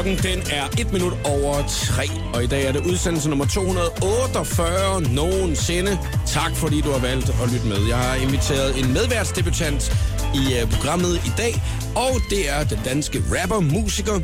[0.00, 2.08] Klokken den er 1 minut over 3.
[2.34, 5.98] Og i dag er det udsendelse nummer 248 nogensinde.
[6.26, 7.86] Tak fordi du har valgt at lytte med.
[7.88, 9.92] Jeg har inviteret en medværtsdebutant
[10.34, 11.62] i uh, programmet i dag.
[11.96, 14.20] Og det er den danske rapper, musiker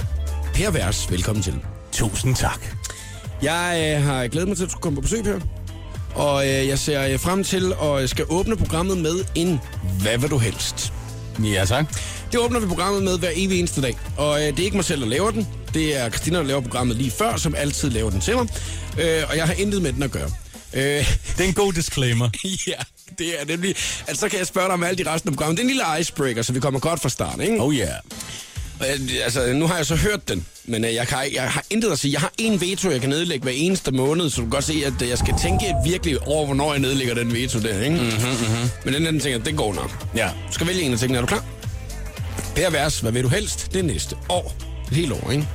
[0.55, 1.11] Per Vers.
[1.11, 1.55] Velkommen til.
[1.93, 2.61] Tusind tak.
[3.43, 5.41] Jeg uh, har glædet mig til, at du komme på besøg her.
[6.15, 9.61] Og uh, jeg ser frem til at skal åbne programmet med en
[10.03, 10.93] Hvad vil du helst?
[11.45, 11.87] Ja, tak.
[12.33, 13.97] Det åbner vi programmet med hver evig eneste dag.
[14.17, 15.47] Og øh, det er ikke mig selv, der laver den.
[15.77, 18.49] Det er Christina, der laver programmet lige før, som altid laver den til mig.
[18.99, 20.31] Øh, og jeg har intet med den at gøre.
[20.75, 22.31] Øh, Det er en god disclaimer.
[22.67, 22.73] ja,
[23.19, 23.69] det er nemlig...
[24.07, 25.57] Altså, så kan jeg spørge dig om alt i resten af programmet.
[25.59, 27.61] Det er en lille icebreaker, så vi kommer godt fra start, ikke?
[27.61, 27.89] Oh yeah.
[28.81, 31.93] Øh, altså, nu har jeg så hørt den, men øh, jeg, kan, jeg har intet
[31.93, 32.13] at sige.
[32.13, 34.83] Jeg har en veto, jeg kan nedlægge hver eneste måned, så du kan godt se,
[34.87, 37.97] at øh, jeg skal tænke virkelig over, hvornår jeg nedlægger den veto der, ikke?
[37.97, 38.69] Mm-hmm, mm-hmm.
[38.85, 40.07] Men den anden tænker, det går nok.
[40.17, 40.27] Ja.
[40.49, 41.17] Du skal vælge en af tingene.
[41.19, 41.45] Er du klar?
[42.57, 43.73] Per vers, hvad vil du helst?
[43.75, 44.55] Det næste år.
[44.91, 45.47] Et helt år, ikke?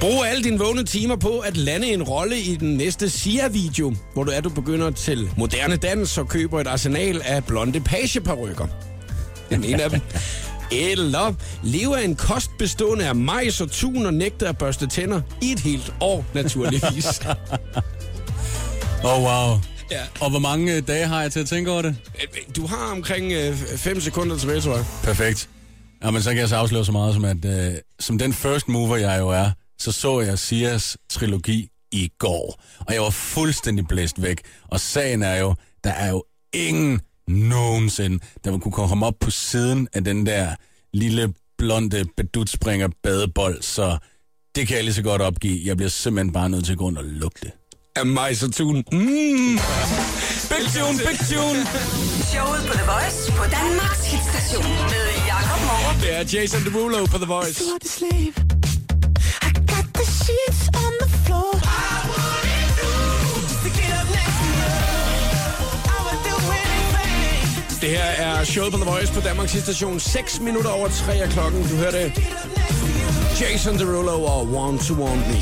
[0.00, 4.24] Brug alle dine vågne timer på at lande en rolle i den næste Sia-video, hvor
[4.24, 8.66] du er, du begynder til moderne dans og køber et arsenal af blonde pageparykker.
[9.50, 10.00] Den ene af dem.
[10.72, 15.20] Eller lever af en kost bestående af majs og tun og nægter at børste tænder
[15.42, 17.06] i et helt år, naturligvis.
[19.04, 19.60] Oh wow.
[19.90, 20.00] ja.
[20.20, 21.96] Og hvor mange øh, dage har jeg til at tænke over det?
[22.56, 23.32] Du har omkring
[23.76, 24.84] 5 sekunder tilbage, tror jeg.
[25.02, 25.48] Perfekt.
[26.04, 28.96] Jamen, så kan jeg så afsløre så meget som, at øh, som den first mover,
[28.96, 32.62] jeg jo er, så så jeg Sias trilogi i går.
[32.86, 34.40] Og jeg var fuldstændig blæst væk.
[34.68, 39.30] Og sagen er jo, der er jo ingen nogensinde, der vil kunne komme op på
[39.30, 40.54] siden af den der
[40.92, 43.98] lille blonde bedutspringer badebold, så
[44.54, 45.60] det kan jeg lige så godt opgive.
[45.64, 47.52] Jeg bliver simpelthen bare nødt til at gå rundt og lugte det.
[47.96, 48.76] Af majs og tun.
[48.76, 49.58] Mm.
[50.52, 51.60] Big tune, big tune.
[52.32, 55.96] Showet på The Voice på Danmarks hitstation med Jakob Morup.
[56.00, 57.64] Det er Jason Derulo på The Voice.
[67.80, 70.00] Det her er showet på The Voice på Danmarks station.
[70.00, 71.62] 6 minutter over 3 af klokken.
[71.62, 72.12] Du hører det.
[73.40, 75.38] Jason Derulo og Want to Want Me.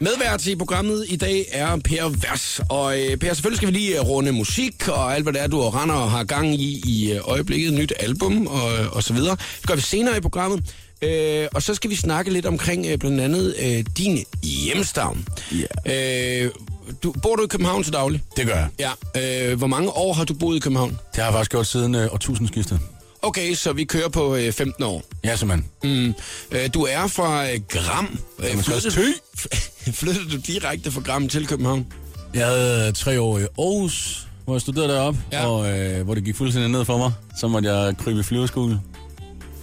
[0.00, 2.60] Medvært i programmet i dag er Per Vers.
[2.68, 5.46] Og øh, Per, selvfølgelig skal vi lige øh, runde musik og alt, hvad det er,
[5.46, 7.72] du render og har gang i i øh, øjeblikket.
[7.72, 9.36] Nyt album og, og så videre.
[9.60, 10.74] Det gør vi senere i programmet.
[11.02, 15.26] Øh, og så skal vi snakke lidt omkring øh, blandt andet øh, din hjemstavn.
[15.86, 16.44] Ja.
[16.44, 16.50] Øh,
[17.02, 18.22] du, bor du i København til daglig?
[18.36, 18.94] Det gør jeg.
[19.16, 19.50] Ja.
[19.50, 20.90] Øh, hvor mange år har du boet i København?
[20.90, 22.80] Det har jeg faktisk gjort siden øh, årtusindskiftet.
[23.22, 25.02] Okay, så vi kører på øh, 15 år.
[25.24, 25.70] Ja, simpelthen.
[25.84, 26.14] Mm.
[26.50, 28.18] Øh, du er fra øh, Gram.
[28.38, 29.12] Øh, flyttede, Thy.
[30.00, 31.86] flyttede du direkte fra Gram til København?
[32.34, 35.46] Jeg havde øh, tre år i Aarhus, hvor jeg studerede deroppe, Ja.
[35.46, 37.12] og øh, hvor det gik fuldstændig ned for mig.
[37.40, 38.80] Så måtte jeg krybe i flyverskole.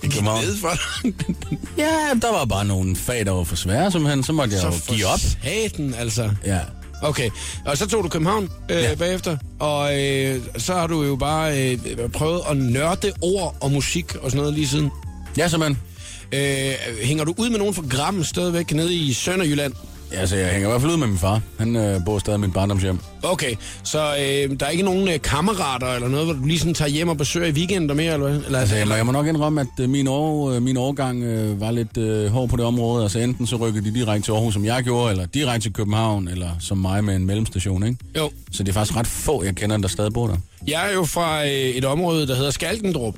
[0.03, 0.43] I København.
[0.45, 0.73] Nede for
[1.77, 4.23] Ja, der var bare nogle fag, der var for svære, simpelthen.
[4.23, 5.19] Så måtte jeg Så jo give op.
[5.19, 6.31] Satan, altså.
[6.45, 6.59] Ja.
[7.03, 7.29] Okay,
[7.65, 8.95] og så tog du København øh, ja.
[8.95, 14.15] Bagefter, og øh, så har du jo bare øh, prøvet at nørde ord og musik
[14.15, 14.91] og sådan noget lige siden.
[15.37, 15.77] Ja, simpelthen.
[16.31, 19.73] Øh, hænger du ud med nogen fra Gram stadigvæk nede i Sønderjylland?
[20.13, 21.41] Ja, så jeg hænger i hvert fald ud med min far.
[21.59, 22.99] Han øh, bor stadig i min barndomshjem.
[23.23, 26.73] Okay, så øh, der er ikke nogen øh, kammerater eller noget, hvor du lige sådan
[26.73, 28.27] tager hjem og besøger i weekender mere, eller?
[28.45, 31.23] Eller, Altså, jeg må, jeg må nok indrømme, at øh, min, år, øh, min årgang
[31.23, 33.03] øh, var lidt øh, hård på det område.
[33.03, 36.27] Altså, enten så rykkede de direkte til Aarhus, som jeg gjorde, eller direkte til København,
[36.27, 37.97] eller som mig med en mellemstation, ikke?
[38.17, 40.37] Jo, Så det er faktisk ret få, jeg kender, der stadig bor der.
[40.67, 43.15] jeg er jo fra øh, et område, der hedder Skalkendrup.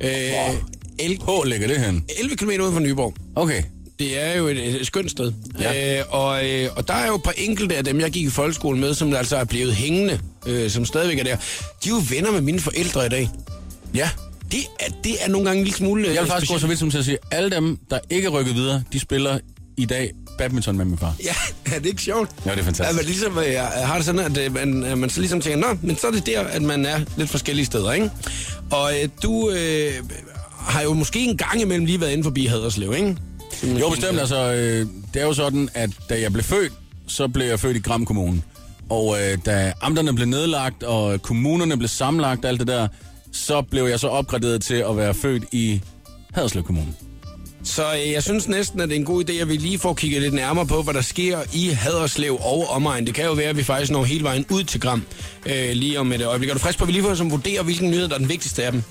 [0.00, 0.10] Øh,
[0.98, 2.04] el- Hvor ligger det hen?
[2.20, 3.14] 11 km uden for Nyborg.
[3.36, 3.62] Okay.
[3.98, 5.32] Det er jo et, et skønt sted.
[5.60, 5.98] Ja.
[6.00, 8.30] Øh, og, øh, og der er jo et par enkelte af dem, jeg gik i
[8.30, 11.36] folkeskole med, som altså er blevet hængende, øh, som stadigvæk er der.
[11.84, 13.30] De er jo venner med mine forældre i dag.
[13.94, 14.10] Ja.
[14.52, 16.08] Det er, det er nogle gange en lille smule...
[16.08, 17.98] øh, Jeg vil faktisk gå så vidt som til at sige, at alle dem, der
[18.10, 19.38] ikke er rykket videre, de spiller
[19.76, 21.14] i dag badminton med min far.
[21.24, 21.34] Ja,
[21.74, 22.30] er det ikke sjovt?
[22.46, 22.96] Ja, det er At fantastisk.
[22.96, 25.58] man ligesom øh, jeg har det sådan, at øh, man, at man så ligesom tænker,
[25.68, 28.10] nå, men så er det der, at man er lidt forskellige steder, ikke?
[28.70, 29.92] Og øh, du øh,
[30.58, 33.16] har jo måske en gang imellem lige været inde forbi Haderslev, ikke?
[33.62, 34.20] Jo, bestemt.
[34.20, 36.72] Altså, øh, det er jo sådan, at da jeg blev født,
[37.06, 38.42] så blev jeg født i Gram Kommune.
[38.90, 42.88] Og øh, da amterne blev nedlagt, og kommunerne blev sammenlagt, alt det der,
[43.32, 45.80] så blev jeg så opgraderet til at være født i
[46.34, 46.94] Haderslev Kommune.
[47.64, 49.94] Så øh, jeg synes næsten, at det er en god idé, at vi lige får
[49.94, 53.06] kigget lidt nærmere på, hvad der sker i Haderslev og omegn.
[53.06, 55.02] Det kan jo være, at vi faktisk når hele vejen ud til Gram
[55.46, 56.50] øh, lige om et øjeblik.
[56.50, 58.28] Er du frisk på, at vi lige får som vurderer, hvilken nyhed, der er den
[58.28, 58.82] vigtigste af dem?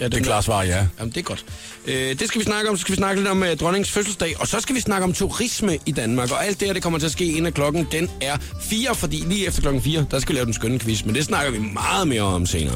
[0.00, 0.86] Ja, Det er klart svar, ja.
[0.98, 1.44] Jamen, det er godt.
[1.86, 2.76] Øh, det skal vi snakke om.
[2.76, 4.40] Så skal vi snakke lidt om uh, dronningens fødselsdag.
[4.40, 6.30] Og så skal vi snakke om turisme i Danmark.
[6.30, 8.94] Og alt det her, det kommer til at ske inden klokken, den er 4.
[8.94, 11.04] Fordi lige efter klokken 4, der skal vi lave den skønne quiz.
[11.04, 12.74] Men det snakker vi meget mere om senere.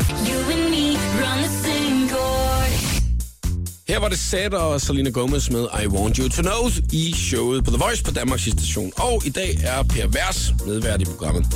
[3.88, 7.64] Her var det Sat og Selena Gomez med I Want You To Know i showet
[7.64, 8.92] på The Voice på Danmarks station.
[8.96, 11.46] Og i dag er Per Vers medvært i programmet.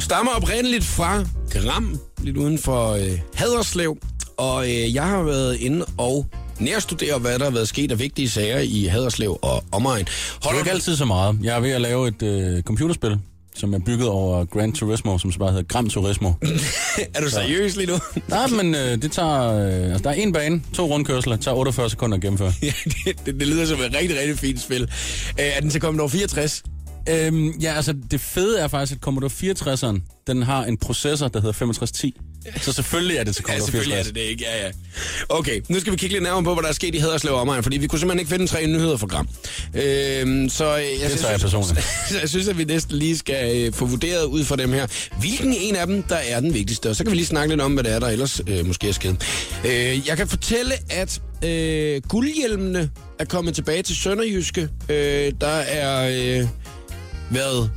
[0.00, 3.96] Stammer oprindeligt fra Gram, lidt uden for øh, Haderslev.
[4.36, 6.26] Og øh, jeg har været inde og
[6.60, 10.04] nærstudere, hvad der har været sket af vigtige sager i Haderslev og omegn.
[10.04, 11.38] Det er Holder ikke altid så meget.
[11.42, 13.18] Jeg er ved at lave et øh, computerspil,
[13.54, 16.32] som er bygget over Gran Turismo, som så bare hedder Gram Turismo.
[17.14, 17.94] er du seriøs lige nu?
[18.28, 19.52] Nej, men øh, det tager...
[19.52, 22.52] Øh, altså, der er en bane, to rundkørsler, tager 48 sekunder at gennemføre.
[22.62, 24.82] ja, det, det, det lyder som et rigtig, rigtig fint spil.
[24.82, 26.62] Øh, er den til Commodore 64?
[27.08, 31.40] Øhm, ja, altså det fede er faktisk, at Commodore 64'eren, den har en processor, der
[31.40, 32.16] hedder 6510.
[32.62, 34.06] Så selvfølgelig er det til Ja, Commodore selvfølgelig er 64.
[34.06, 34.44] det det, ikke?
[34.44, 34.70] Ja, ja.
[35.28, 37.40] Okay, nu skal vi kigge lidt nærmere på, hvad der er sket i Haderslev og
[37.40, 39.28] omegn, fordi vi kunne simpelthen ikke finde tre nyheder for Gram.
[39.74, 41.86] Øhm, så jeg, Det tager jeg personligt.
[42.10, 44.86] Så jeg synes, at vi næsten lige skal øh, få vurderet ud fra dem her,
[45.18, 46.90] hvilken en af dem, der er den vigtigste.
[46.90, 48.88] Og så kan vi lige snakke lidt om, hvad det er, der ellers øh, måske
[48.88, 49.16] er sket.
[49.64, 54.68] Øh, jeg kan fortælle, at øh, guldhjelmene er kommet tilbage til Sønderjyske.
[54.88, 56.08] Øh, der er
[56.40, 56.48] øh,
[57.30, 57.70] været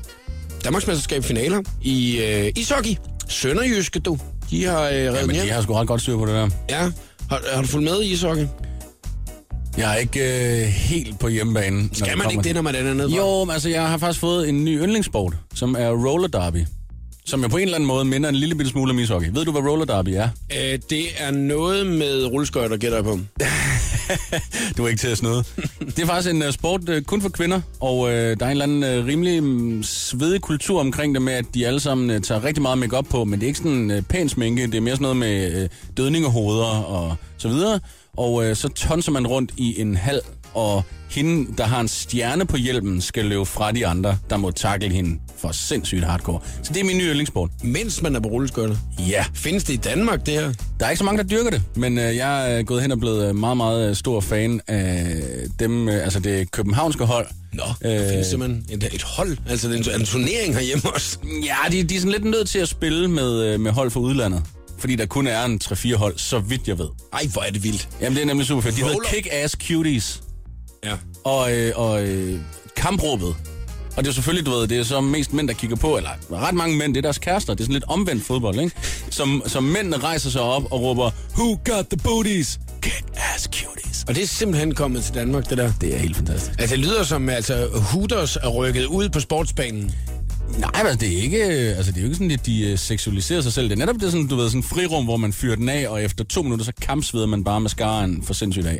[0.63, 2.95] Danmarksmesterskab finaler i øh, ishockey.
[3.29, 4.17] Sønderjyske, du.
[4.49, 5.45] De har øh, reddet Jamen, hjem.
[5.45, 6.49] de har sgu ret godt styr på det der.
[6.69, 6.81] Ja.
[7.29, 8.47] Har, har du fulgt med i ishockey?
[9.77, 10.19] Jeg er ikke
[10.61, 11.89] øh, helt på hjemmebane.
[11.93, 13.15] Skal man ikke det, når man er dernede?
[13.15, 16.65] Jo, men altså jeg har faktisk fået en ny yndlingssport, som er roller derby.
[17.27, 19.29] Som jo på en eller anden måde minder en lille bitte smule om ishockey.
[19.33, 20.29] Ved du, hvad roller derby er?
[20.57, 23.19] Øh, det er noget med rulleskøjter, gætter jeg på.
[24.77, 25.43] Du er ikke til at snyde.
[25.79, 28.49] Det er faktisk en uh, sport uh, kun for kvinder, og uh, der er en
[28.49, 32.21] eller anden uh, rimelig um, svedig kultur omkring det med, at de alle sammen uh,
[32.21, 34.81] tager rigtig meget makeup på, men det er ikke sådan uh, pæn sminke, det er
[34.81, 37.79] mere sådan noget med uh, dødningehoveder og så videre.
[38.17, 40.21] Og uh, så tonser man rundt i en hal,
[40.53, 44.51] og hende, der har en stjerne på hjelmen, skal løbe fra de andre, der må
[44.51, 46.39] takle hende for sindssygt hardcore.
[46.63, 47.49] Så det er min nye yndlingssport.
[47.63, 48.75] Mens man er på rulleskøjter.
[49.09, 49.25] Ja.
[49.33, 50.53] Findes det i Danmark, det her?
[50.79, 52.99] Der er ikke så mange, der dyrker det, men øh, jeg er gået hen og
[52.99, 55.15] blevet øh, meget, meget øh, stor fan af
[55.59, 57.27] dem, øh, altså det københavnske hold.
[57.53, 59.37] Nå, øh, der findes simpelthen et, et hold.
[59.49, 61.17] Altså, det er en, en turnering herhjemme også.
[61.43, 64.43] Ja, de, de er sådan lidt nødt til at spille med, med hold fra udlandet.
[64.79, 66.87] Fordi der kun er en 3-4 hold, så vidt jeg ved.
[67.13, 67.89] Ej, hvor er det vildt.
[68.01, 68.75] Jamen, det er nemlig super fedt.
[68.75, 68.97] De hedder.
[68.97, 70.21] Kick-Ass Cuties.
[70.85, 70.93] Ja.
[71.23, 72.39] Og, øh, og øh,
[72.75, 73.35] kampråbet.
[73.97, 76.09] Og det er selvfølgelig, du ved, det er så mest mænd, der kigger på, eller
[76.31, 77.53] ret mange mænd, det er deres kærester.
[77.53, 78.75] Det er sådan lidt omvendt fodbold, ikke?
[79.09, 82.59] Som, som mændene rejser sig op og råber, Who got the booties?
[82.85, 84.05] Kick-Ass Cuties.
[84.07, 85.71] Og det er simpelthen kommet til Danmark, det der.
[85.81, 86.59] Det er helt fantastisk.
[86.59, 89.91] Altså, det lyder som, altså, Hooters er rykket ud på sportsbanen.
[90.57, 93.41] Nej, altså det er ikke, altså det er jo ikke sådan, at de øh, seksualiserer
[93.41, 93.69] sig selv.
[93.69, 96.03] Det er netop det sådan, du ved, sådan frirum, hvor man fyrer den af, og
[96.03, 98.79] efter to minutter, så kampsveder man bare mascaraen for sindssygt af.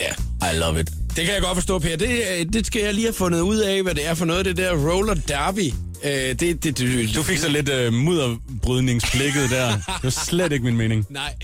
[0.00, 0.10] Ja.
[0.52, 0.90] I love it.
[1.16, 1.96] Det kan jeg godt forstå, Per.
[1.96, 4.44] Det, øh, det skal jeg lige have fundet ud af, hvad det er for noget,
[4.44, 5.72] det der roller derby.
[6.04, 9.66] Øh, det, det, det, det, Du fik så lidt øh, mudderbrydningsblikket der.
[9.76, 11.06] Det var slet ikke min mening.
[11.10, 11.34] Nej.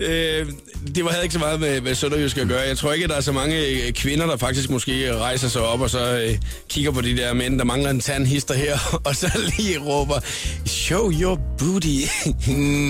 [0.00, 0.46] Øh,
[0.94, 2.60] det var, havde ikke så meget med, med Sønderjysk at gøre.
[2.60, 5.62] Jeg tror ikke, at der er så mange øh, kvinder, der faktisk måske rejser sig
[5.62, 6.38] op og så øh,
[6.68, 10.20] kigger på de der mænd, der mangler en tandhister her, og så lige råber,
[10.66, 11.98] show your booty.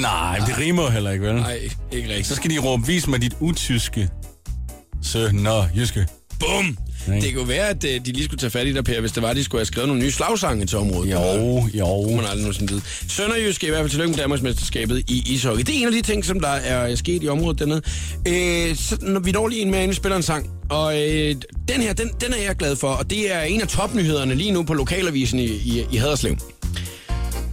[0.02, 1.34] Nej, det rimer heller ikke, vel?
[1.34, 2.26] Nej, ikke rigtigt.
[2.26, 4.08] Så skal de råbe, vis mig dit utyske.
[5.02, 6.06] Sønder, jyske.
[6.40, 6.78] Bum!
[7.06, 9.22] Det kunne være, at øh, de lige skulle tage fat i dig, Per, hvis det
[9.22, 11.12] var, at de skulle have skrevet nogle nye slagsange til området.
[11.12, 12.10] Jo, jo.
[12.10, 12.82] Man har aldrig nogensinde vide.
[13.08, 15.62] Sønderjysk er i hvert fald tillykke med Danmarksmesterskabet i ishockey.
[15.62, 17.82] Det er en af de ting, som der er sket i området dernede.
[18.28, 20.50] Øh, så, når vi når lige en med, inden vi spiller en sang.
[20.70, 21.36] Og øh,
[21.68, 22.88] den her, den, den er jeg glad for.
[22.88, 26.36] Og det er en af topnyhederne lige nu på lokalavisen i, i, i Haderslev.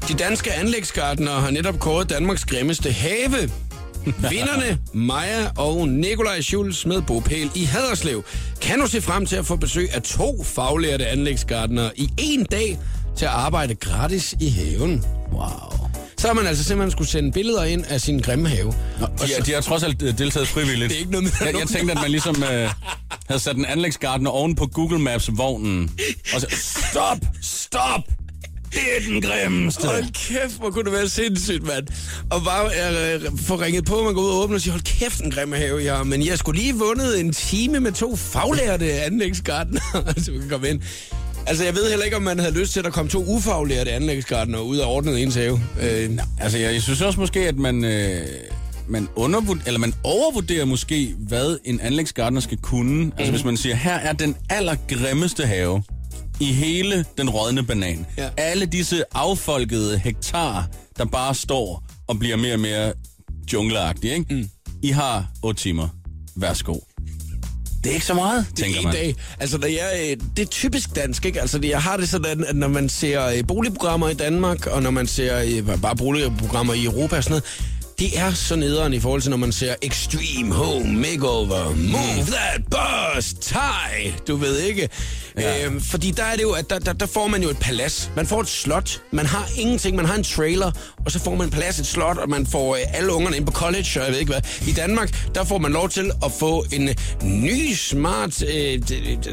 [0.07, 3.49] De danske anlægsgartnere har netop kåret Danmarks grimmeste have.
[4.31, 8.23] Vinderne, Maja og Nikolaj Schulz med bopæl i Haderslev,
[8.61, 12.79] kan nu se frem til at få besøg af to faglærte anlægsgartnere i en dag
[13.17, 15.03] til at arbejde gratis i haven.
[15.31, 15.89] Wow.
[16.17, 18.73] Så har man altså simpelthen skulle sende billeder ind af sin grimme have.
[18.99, 20.89] Nå, de, er, de har trods alt øh, deltaget frivilligt.
[20.89, 22.69] Det er ikke noget med- jeg, jeg tænkte, at man ligesom øh,
[23.27, 25.91] havde sat en anlægsgartner oven på Google Maps-vognen.
[26.33, 26.47] Og så,
[26.91, 28.01] stop, stop!
[28.71, 29.87] Det er den grimmeste.
[29.87, 31.87] Hold kæft, hvor kunne det være sindssygt, mand.
[32.29, 35.21] Og bare øh, få ringet på, man går ud og åbner og siger, hold kæft,
[35.21, 36.03] en grimme have, jeg har.
[36.03, 40.69] Men jeg skulle lige vundet en time med to faglærte anlægsgartnere, så vi kan komme
[40.69, 40.81] ind.
[41.47, 43.91] Altså, jeg ved heller ikke, om man havde lyst til, at der kom to ufaglærte
[43.91, 45.59] anlægsgartnere ud og ordnede ens have.
[45.81, 46.09] Øh,
[46.39, 48.21] Altså, jeg, jeg synes også måske, at man, øh,
[48.89, 53.03] man, undervurderer, eller man overvurderer måske, hvad en anlægsgartner skal kunne.
[53.05, 53.31] Altså, Mhm.
[53.31, 55.83] hvis man siger, her er den allergrimmeste have
[56.39, 58.05] i hele den rådne banan.
[58.17, 58.29] Ja.
[58.37, 60.67] Alle disse affolkede hektar,
[60.97, 62.93] der bare står og bliver mere og mere
[63.53, 64.33] jungleagtigt, ikke?
[64.35, 64.49] Mm.
[64.83, 65.87] I har 8 timer.
[66.35, 66.75] Værsgo.
[67.83, 68.93] Det er ikke så meget, tænker en man.
[68.93, 69.15] dag.
[69.39, 71.41] Altså, når jeg, øh, det er typisk dansk, ikke?
[71.41, 74.83] Altså, det- jeg har det sådan, at når man ser øh, boligprogrammer i Danmark, og
[74.83, 77.43] når man ser øh, bare boligprogrammer i Europa og sådan noget,
[77.99, 82.61] det er så nederen i forhold til, når man ser Extreme Home Makeover, Move That
[82.71, 84.89] Boss, Tie, du ved ikke.
[85.37, 85.65] Ja.
[85.65, 88.11] Øhm, fordi der er det jo, at der, der, der får man jo et palads.
[88.15, 89.01] Man får et slot.
[89.11, 89.95] Man har ingenting.
[89.95, 90.71] Man har en trailer,
[91.05, 93.45] og så får man en plads, et slot, og man får øh, alle ungerne ind
[93.45, 94.67] på college, og jeg ved ikke hvad.
[94.67, 98.81] I Danmark, der får man lov til at få en øh, ny, smart, øh,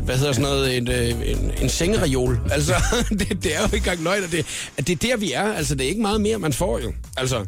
[0.03, 2.41] hvad hedder sådan noget, en, øh, en, en sengereol.
[2.51, 2.75] Altså,
[3.19, 4.47] det, det er jo ikke engang løgn, at det,
[4.77, 5.53] at det er der, vi er.
[5.53, 6.93] Altså, det er ikke meget mere, man får jo.
[7.17, 7.45] Altså,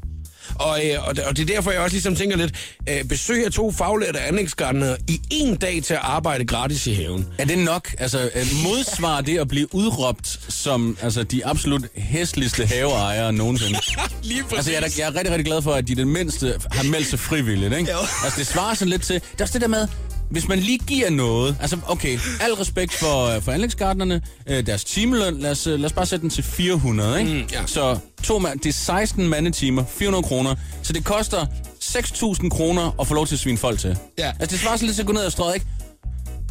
[0.58, 2.54] og, øh, og, det- og det er derfor, jeg også ligesom tænker lidt,
[2.88, 7.26] øh, besøg af to faglærte anlægsgartnere i en dag til at arbejde gratis i haven.
[7.38, 7.94] Er det nok?
[7.98, 13.78] Altså, øh, modsvarer det at blive udråbt som altså, de absolut hæsligste haveejere nogensinde?
[14.22, 14.56] Lige præcis.
[14.56, 16.54] Altså, jeg er, da- jeg er rigtig, rigtig glad for, at de i det mindste
[16.72, 17.90] har meldt sig frivilligt, ikke?
[17.92, 17.98] Jo.
[18.24, 19.14] Altså, det svarer sådan lidt til...
[19.14, 19.88] Det er også det der med,
[20.30, 21.56] hvis man lige giver noget...
[21.60, 25.92] Altså, okay, al respekt for, for anlægsgartnerne, øh, deres timeløn, lad os, øh, lad os
[25.92, 27.32] bare sætte den til 400, ikke?
[27.32, 27.66] Mm, ja.
[27.66, 30.54] Så to mand, det er 16 mandetimer, 400 kroner.
[30.82, 31.46] Så det koster
[31.84, 33.98] 6.000 kroner at få lov til at svine folk til.
[34.18, 34.32] Ja.
[34.40, 35.66] Altså, det svarer sådan lidt til at gå ned og strøget, ikke?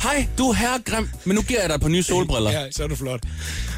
[0.03, 2.51] Hej, du er herre grim, men nu giver jeg dig et par nye solbriller.
[2.51, 3.19] Ja, så er det flot.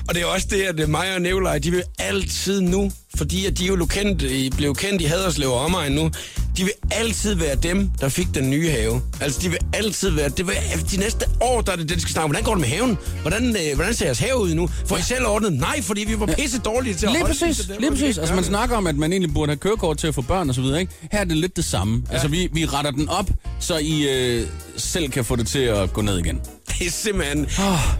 [0.09, 3.57] Og det er også det, at mig og Nikolaj, de vil altid nu, fordi at
[3.57, 6.11] de er jo kendt, i- blev kendt i Haderslev og omegn nu,
[6.57, 9.01] de vil altid være dem, der fik den nye have.
[9.21, 10.29] Altså, de vil altid være...
[10.29, 10.55] Det vil,
[10.91, 12.27] de næste år, der er det det, de skal snakke.
[12.27, 12.97] Hvordan går det med haven?
[13.21, 14.69] Hvordan, øh, hvordan ser jeres have ud nu?
[14.85, 15.53] Får I selv ordnet?
[15.53, 18.17] Nej, fordi vi var pisse dårlige til at Lige holde præcis, det, lige præcis.
[18.17, 20.55] Altså man snakker om, at man egentlig burde have kørekort til at få børn og
[20.55, 20.93] så videre, ikke?
[21.11, 22.03] Her er det lidt det samme.
[22.07, 22.13] Ja.
[22.13, 24.47] Altså vi, vi retter den op, så I øh,
[24.77, 26.39] selv kan få det til at gå ned igen.
[26.79, 27.47] Det er simpelthen...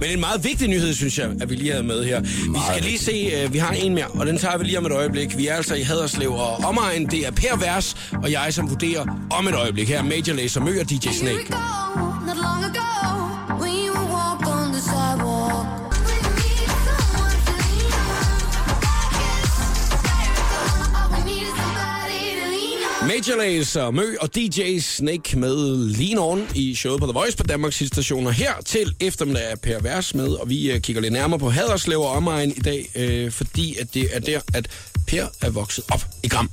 [0.01, 2.21] Men en meget vigtig nyhed, synes jeg, at vi lige havde med her.
[2.21, 4.86] Vi skal lige se, uh, vi har en mere, og den tager vi lige om
[4.86, 5.38] et øjeblik.
[5.38, 7.05] Vi er altså i Haderslev og omegn.
[7.05, 9.88] Det er Per Vers og jeg, som vurderer om et øjeblik.
[9.88, 12.08] Her er Major Lazer Mø og DJ Here we Snake.
[23.19, 23.38] On.
[23.38, 27.43] Major Lazer Mø og DJ Snake med Lean On i showet på The Voice på
[27.43, 28.31] Danmarks stationer.
[28.31, 32.01] Her til eftermiddag er Per Vers med, og vi uh, kigger lidt nærmere på Haderslev
[32.01, 34.67] og omegn i dag, uh, fordi at det er der, at
[35.07, 36.49] Per er vokset op i Gram.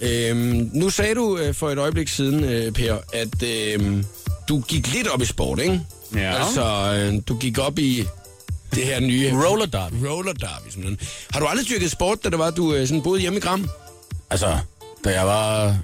[0.00, 4.04] Øhm, nu sagde du øh, for et øjeblik siden, øh, Per, at øh,
[4.48, 5.80] du gik lidt op i sport, ikke?
[6.14, 6.44] Ja.
[6.44, 6.64] Altså,
[6.98, 8.04] øh, du gik op i
[8.74, 9.32] det her nye...
[9.46, 9.94] Roller derby.
[9.94, 11.08] Roller derby, simpelthen.
[11.30, 13.70] Har du aldrig dyrket sport, da det var, du øh, sådan boede hjemme i Gram?
[14.30, 14.58] Altså,
[15.04, 15.76] da jeg var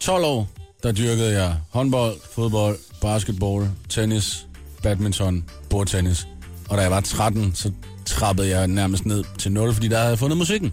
[0.00, 0.48] 12 år,
[0.82, 4.46] der dyrkede jeg håndbold, fodbold, basketball, tennis,
[4.82, 6.28] badminton, bordtennis.
[6.68, 7.72] Og da jeg var 13, så
[8.04, 10.72] trappede jeg nærmest ned til 0, fordi der havde jeg fundet musikken.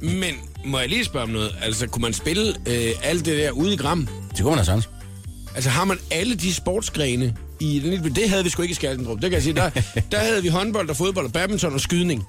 [0.00, 0.34] Men
[0.64, 1.56] må jeg lige spørge om noget?
[1.62, 4.08] Altså, kunne man spille øh, alt det der ude i Gram?
[4.30, 4.88] Det kunne man have sans.
[5.54, 8.14] Altså, har man alle de sportsgrene i den?
[8.14, 9.22] Det havde vi sgu ikke i Skaldendrup.
[9.22, 9.54] Det kan jeg sige.
[9.54, 9.70] Der,
[10.12, 12.26] der havde vi håndbold og fodbold og badminton og skydning.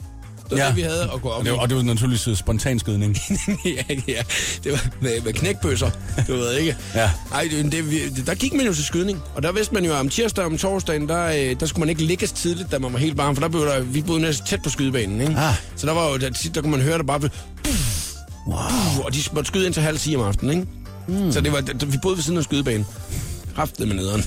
[0.55, 0.69] Det var ja.
[0.69, 3.17] det, vi havde at gå op Og det, var, og det var naturligvis øh, spontanskydning.
[3.65, 4.21] ja, ja,
[4.63, 5.89] det var med, med knækbøsser,
[6.27, 6.75] du ved ikke.
[6.95, 7.11] Ja.
[7.33, 9.99] Ej, det, det, der gik man jo til skydning, og der vidste man jo, at
[9.99, 12.93] om tirsdag og om torsdagen, der, øh, der skulle man ikke ligges tidligt, da man
[12.93, 15.35] var helt barn, for der blev der, vi boede næsten tæt på skydebanen, ikke?
[15.37, 15.53] Ah.
[15.75, 17.31] Så der var jo, der, der kunne man høre, der bare blev,
[18.47, 19.03] wow.
[19.05, 20.67] og de måtte skyde ind til halv 10 om aftenen, ikke?
[21.07, 21.31] Mm.
[21.31, 22.85] Så det var, vi boede ved siden af skydebanen.
[23.55, 24.23] Kraftede med nederen.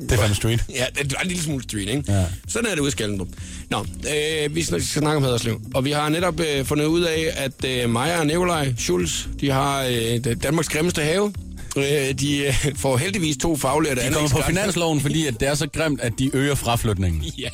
[0.00, 0.64] Det er fandme street.
[0.74, 2.12] Ja, det var en lille smule street, ikke?
[2.12, 2.24] Ja.
[2.48, 3.28] Sådan er det ude i Skaldendrup.
[3.70, 5.60] Nå, øh, vi skal snakke om Haderslev.
[5.74, 9.50] Og vi har netop øh, fundet ud af, at øh, Maja og Nikolaj Schulz, de
[9.50, 11.32] har øh, Danmarks grimmeste have.
[11.76, 11.82] Øh,
[12.20, 15.68] de øh, får heldigvis to faglærte De kommer på finansloven, fordi at det er så
[15.72, 17.24] grimt, at de øger fraflytningen.
[17.38, 17.48] Ja.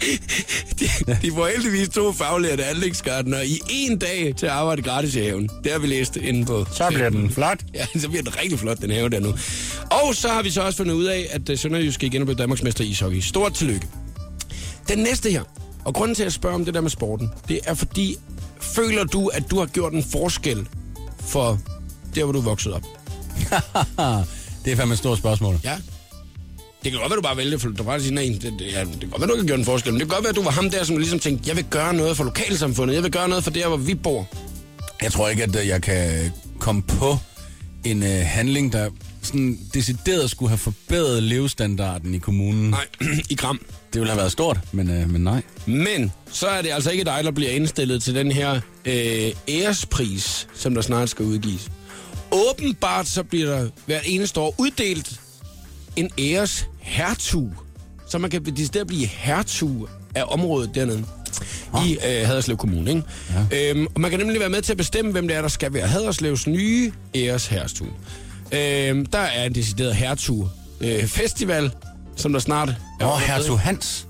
[0.80, 5.20] De, de får heldigvis to faglærte anlægsgartnere i en dag til at arbejde gratis i
[5.20, 5.50] haven.
[5.64, 6.66] Det har vi læst inde på.
[6.72, 7.58] Så bliver den flot.
[7.74, 9.34] Ja, så bliver det rigtig flot, den have der nu.
[9.90, 12.38] Og så har vi så også fundet ud af, at øh, Sønderjysk igen er blevet
[12.38, 13.20] Danmarksmester i ishockey.
[13.20, 13.86] Stort tillykke.
[14.88, 15.42] Den næste her,
[15.84, 18.16] og grunden til at spørge om det der med sporten, det er fordi,
[18.60, 20.68] føler du, at du har gjort en forskel
[21.20, 21.58] for
[22.14, 22.82] der, hvor du er vokset op?
[24.64, 25.60] Det er fandme et stort spørgsmål.
[25.64, 25.76] Ja.
[26.84, 28.80] Det kan godt være, du bare vælger, for du bare siger, nej, det, det, ja,
[28.80, 30.30] det kan godt være, du ikke har gjort en forskel, men det kan godt være,
[30.30, 33.02] at du var ham der, som ligesom tænkte, jeg vil gøre noget for lokalsamfundet, jeg
[33.02, 34.28] vil gøre noget for der, hvor vi bor.
[35.02, 37.18] Jeg tror ikke, at øh, jeg kan komme på
[37.84, 38.90] en øh, handling, der
[39.22, 42.70] sådan decideret skulle have forbedret levestandarden i kommunen.
[42.70, 42.86] Nej,
[43.30, 43.60] i Gram.
[43.92, 45.42] Det ville have været stort, men, øh, men nej.
[45.66, 50.48] Men så er det altså ikke dig, der bliver indstillet til den her øh, ærespris,
[50.54, 51.70] som der snart skal udgives.
[52.32, 55.20] Åbenbart så bliver der hvert eneste år uddelt
[55.96, 57.50] en æres hertug,
[58.08, 61.04] så man kan decideret blive hertug af området dernede.
[61.86, 62.90] i øh, Haderslev Kommune.
[62.90, 63.02] Ikke?
[63.52, 63.70] Ja.
[63.70, 65.74] Øhm, og man kan nemlig være med til at bestemme, hvem det er, der skal
[65.74, 67.88] være Haderslevs nye æresherstue.
[68.52, 70.48] Øhm, der er en decideret hertug
[70.80, 71.70] øh, festival,
[72.16, 72.68] som der snart
[73.00, 74.06] er Åh, hertug Hans.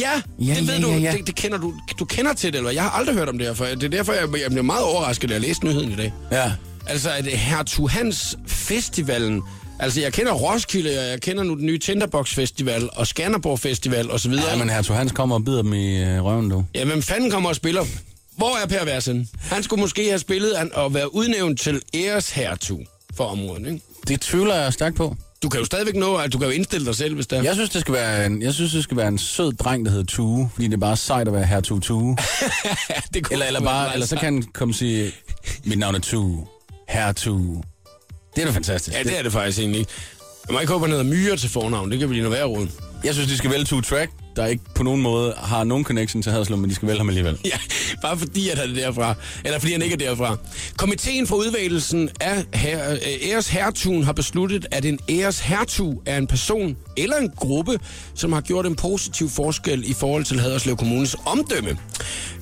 [0.00, 0.90] Ja, Ja, det ved ja, du.
[0.90, 1.12] ja, ja.
[1.12, 1.74] Det, det kender du.
[1.98, 2.70] Du kender til det, eller?
[2.70, 3.74] Jeg har aldrig hørt om det her før.
[3.74, 6.12] Det er derfor, jeg, jeg blev meget overrasket, da jeg læste nyheden i dag.
[6.32, 6.52] Ja.
[6.86, 9.42] Altså, at Hertug Hans Festivalen...
[9.78, 14.10] Altså, jeg kender Roskilde, og jeg kender nu den nye Tinderbox Festival, og Skanderborg Festival,
[14.10, 14.50] og så videre.
[14.50, 16.64] Ja, men hertug Hans kommer og bider dem i øh, røven, du.
[16.74, 17.84] Ja, hvem fanden kommer og spiller?
[18.36, 19.28] Hvor er Per Versen?
[19.40, 22.80] Han skulle måske have spillet an- og være udnævnt til æreshertug
[23.16, 23.80] for området, ikke?
[24.08, 25.16] Det tvivler jeg stærkt på.
[25.42, 27.42] Du kan jo stadigvæk nå, at du kan jo indstille dig selv, hvis der...
[27.42, 29.90] Jeg synes, det skal være en, jeg synes, det skal være en sød dreng, der
[29.90, 32.16] hedder Tue, fordi det er bare sejt at være hertug Tue.
[33.14, 35.12] det kunne eller, eller, bare, eller så kan han komme og sige,
[35.64, 36.46] mit navn er Tue,
[36.88, 37.64] hertug.
[38.36, 38.96] Det er da fantastisk.
[38.96, 39.86] Ja, det er det faktisk egentlig.
[40.46, 41.90] Jeg må ikke håbe, han hedder Myre til fornavn.
[41.90, 42.68] Det kan blive noget værre råd.
[43.04, 46.22] Jeg synes, de skal vælge to Track, der ikke på nogen måde har nogen connection
[46.22, 47.38] til Haderslev, men de skal vælge ham alligevel.
[47.44, 47.58] Ja,
[48.02, 49.14] bare fordi at han er derfra.
[49.44, 50.36] Eller fordi han ikke er derfra.
[50.76, 56.76] Komiteen for udvælgelsen af her, øh, æreshertugen har besluttet, at en æreshertug er en person
[56.96, 57.78] eller en gruppe,
[58.14, 61.70] som har gjort en positiv forskel i forhold til Haderslev Kommunes omdømme.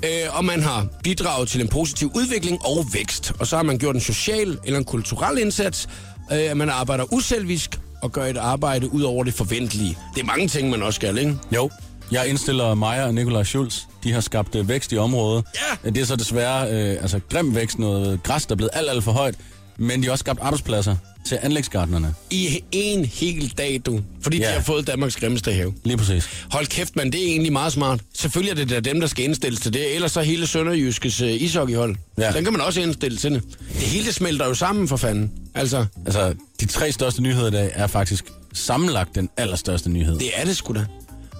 [0.05, 3.33] Øh, og man har bidraget til en positiv udvikling og vækst.
[3.39, 5.89] Og så har man gjort en social eller en kulturel indsats.
[6.33, 9.99] Øh, man arbejder uselvisk og gør et arbejde ud over det forventelige.
[10.15, 11.39] Det er mange ting, man også skal, ikke?
[11.55, 11.71] Jo.
[12.11, 13.81] Jeg indstiller Maja og Nikolaj Schulz.
[14.05, 15.45] De har skabt øh, vækst i området.
[15.85, 15.91] Ja.
[15.91, 19.05] Det er så desværre øh, altså, grim vækst, noget græs, der er blevet alt, alt
[19.05, 19.35] for højt.
[19.77, 22.15] Men de har også skabt arbejdspladser til anlægsgardnerne.
[22.31, 24.01] I en hel dag, du.
[24.23, 24.49] Fordi ja.
[24.49, 25.75] De har fået Danmarks grimmeste have.
[25.85, 26.29] Lige præcis.
[26.51, 28.01] Hold kæft, man, det er egentlig meget smart.
[28.15, 29.95] Selvfølgelig er det da dem, der skal indstilles til det.
[29.95, 31.97] Ellers så hele Sønderjyskes uh, ishockeyhold.
[32.19, 32.33] Ja.
[32.33, 33.43] Den kan man også indstille til det.
[33.73, 35.31] Det hele det smelter jo sammen for fanden.
[35.55, 38.25] Altså, Altså, de tre største nyheder i dag er faktisk
[38.55, 40.19] sammenlagt den allerstørste nyhed.
[40.19, 40.85] det er det sgu da.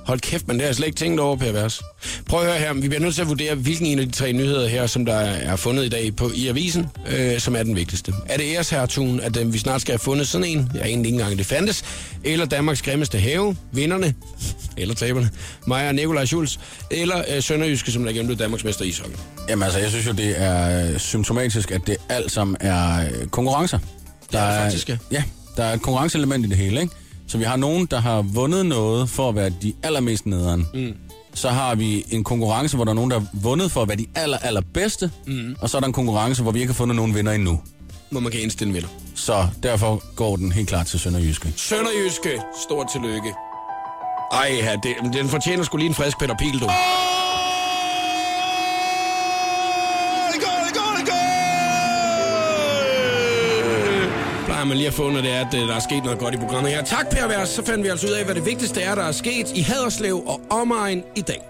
[0.07, 1.83] Hold kæft, man, det har jeg slet ikke tænkt over, Per Vers.
[2.27, 4.33] Prøv at høre her, vi bliver nødt til at vurdere, hvilken en af de tre
[4.33, 7.77] nyheder her, som der er fundet i dag på, i avisen, øh, som er den
[7.77, 8.13] vigtigste.
[8.27, 11.21] Er det æreshertugen, at øh, vi snart skal have fundet sådan en, jeg egentlig ikke
[11.21, 11.85] engang det fandtes,
[12.25, 14.15] eller Danmarks grimmeste have, vinderne,
[14.77, 15.31] eller taberne,
[15.67, 16.59] Maja og Nikolaj Schulz,
[16.91, 19.17] eller øh, Sønderjyske, som der igen blev Danmarks mester i ishockey.
[19.49, 23.27] Jamen altså, jeg synes jo, det er øh, symptomatisk, at det alt sammen er øh,
[23.27, 23.79] konkurrencer.
[24.33, 24.97] Der Ja, faktisk, ja.
[25.11, 25.23] Ja,
[25.57, 26.95] der er et konkurrenceelement i det hele, ikke?
[27.27, 30.67] Så vi har nogen, der har vundet noget for at være de allermest nederen.
[30.75, 30.95] Mm.
[31.35, 33.97] Så har vi en konkurrence, hvor der er nogen, der har vundet for at være
[33.97, 35.11] de aller, allerbedste.
[35.27, 35.57] Mm.
[35.61, 37.61] Og så er der en konkurrence, hvor vi ikke har fundet nogen vinder endnu.
[38.11, 38.89] Hvor man kan indstille vinder.
[39.15, 41.53] Så derfor går den helt klart til Sønderjyske.
[41.57, 43.35] Sønderjyske, stort tillykke.
[44.33, 46.69] Ej, ja, det, den fortjener skulle lige en frisk Peter Pil, du.
[54.63, 56.35] Plejer man lige at få, når det er, at øh, der er sket noget godt
[56.35, 56.85] i programmet her.
[56.85, 57.49] Tak, Per Vers.
[57.49, 60.23] Så fandt vi altså ud af, hvad det vigtigste er, der er sket i Haderslev
[60.27, 61.41] og omegn i dag.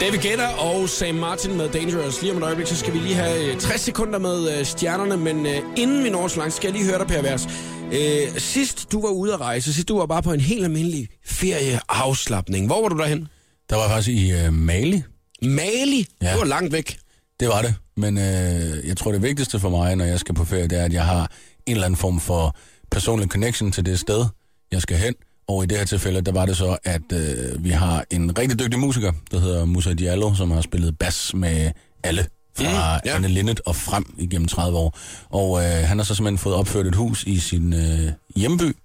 [0.00, 2.22] David Guetta og Sam Martin med Dangerous.
[2.22, 5.16] Lige om et øjeblik, så skal vi lige have øh, 60 sekunder med øh, stjernerne,
[5.16, 7.48] men øh, inden vi når så langt, skal jeg lige høre dig, Per Vers.
[7.92, 11.08] Øh, sidst du var ude at rejse, sidst du var bare på en helt almindelig
[11.26, 12.66] ferieafslappning.
[12.66, 13.28] Hvor var du derhen?
[13.70, 15.02] Der var jeg faktisk i øh, Mali.
[15.42, 16.06] Mali?
[16.22, 16.26] Ja.
[16.26, 16.32] Ja.
[16.32, 16.98] Det var langt væk.
[17.40, 17.74] Det var det.
[17.96, 20.84] Men øh, jeg tror, det vigtigste for mig, når jeg skal på ferie, det er,
[20.84, 21.30] at jeg har
[21.66, 22.56] en eller anden form for
[22.90, 24.26] personlig connection til det sted,
[24.72, 25.14] jeg skal hen.
[25.48, 28.58] Og i det her tilfælde, der var det så, at øh, vi har en rigtig
[28.58, 31.70] dygtig musiker, der hedder Musa Diallo, som har spillet bas med
[32.02, 32.26] alle
[32.56, 32.68] fra Mm,
[33.04, 33.10] ja.
[33.10, 33.16] ja.
[33.16, 34.98] Anne Linnet og frem igennem 30 år.
[35.30, 38.76] Og øh, han har så simpelthen fået opført et hus i sin øh, hjemby,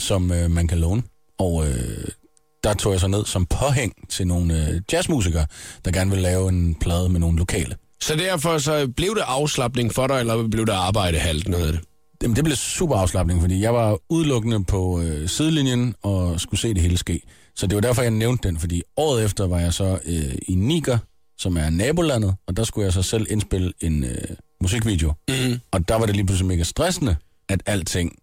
[0.00, 1.02] som øh, man kan låne.
[1.38, 2.04] Og øh,
[2.64, 5.46] der tog jeg så ned som påhæng til nogle øh, jazzmusikere,
[5.84, 7.76] der gerne vil lave en plade med nogle lokale.
[8.04, 11.72] Så derfor så blev det afslappning for dig, eller blev det arbejde halvt noget af
[11.72, 11.80] det?
[12.22, 16.74] Jamen, det blev super afslappning, fordi jeg var udelukkende på øh, sidelinjen og skulle se
[16.74, 17.20] det hele ske.
[17.56, 20.54] Så det var derfor, jeg nævnte den, fordi året efter var jeg så øh, i
[20.54, 20.98] Niger,
[21.38, 25.12] som er nabolandet, og der skulle jeg så selv indspille en øh, musikvideo.
[25.28, 25.60] Mm.
[25.70, 27.16] Og der var det lige pludselig mega stressende,
[27.48, 28.18] at alting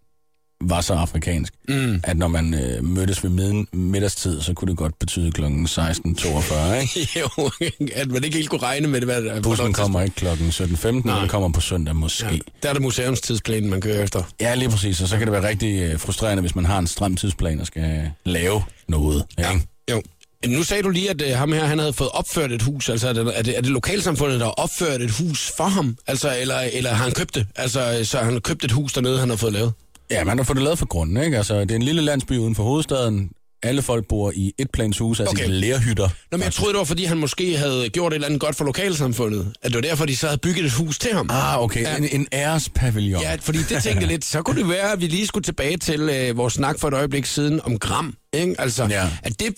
[0.62, 2.00] var så afrikansk, Mm.
[2.04, 5.42] at når man øh, mødtes ved midden, middagstid, så kunne det godt betyde kl.
[5.44, 7.20] 16.42, ikke?
[7.20, 7.52] jo,
[7.96, 9.08] at man ikke helt kunne regne med det.
[9.08, 9.42] Hvad.
[9.42, 10.26] Bussen kommer ikke kl.
[10.28, 12.26] 17.15, men kommer på søndag måske.
[12.26, 14.24] Ja, der er det museumstidsplanen, man kører efter.
[14.42, 15.02] Ja, lige præcis.
[15.02, 17.68] Og så kan det være rigtig øh, frustrerende, hvis man har en stram tidsplan og
[17.68, 19.26] skal lave noget.
[19.40, 19.52] Ja.
[19.54, 19.66] Ikke?
[19.92, 20.02] Jo.
[20.44, 22.90] Jamen, Nu sagde du lige, at uh, ham her, han havde fået opført et hus.
[22.90, 25.98] Altså, er det, er det, er det lokalsamfundet, der har opført et hus for ham?
[26.08, 27.48] Altså, eller, eller har han købt det?
[27.56, 29.74] Altså, så han købt et hus dernede, han har fået lavet?
[30.12, 31.38] Ja, man har fået det lavet for grunden, ikke?
[31.38, 33.30] Altså, det er en lille landsby uden for hovedstaden.
[33.64, 35.48] alle folk bor i etplanshus, altså Okay.
[35.48, 36.10] i lærhytter.
[36.32, 38.56] Nå, men jeg troede, det var, fordi han måske havde gjort et eller andet godt
[38.56, 39.54] for lokalsamfundet.
[39.62, 41.30] At det var derfor, de så havde bygget et hus til ham.
[41.32, 41.82] Ah, okay.
[41.82, 41.98] Ja.
[41.98, 43.22] En, en ærespavillon.
[43.22, 46.00] Ja, fordi det tænkte lidt, så kunne det være, at vi lige skulle tilbage til
[46.02, 48.14] øh, vores snak for et øjeblik siden om gram.
[48.34, 48.56] Ikke?
[48.60, 49.10] Altså, Ja.
[49.24, 49.54] at det,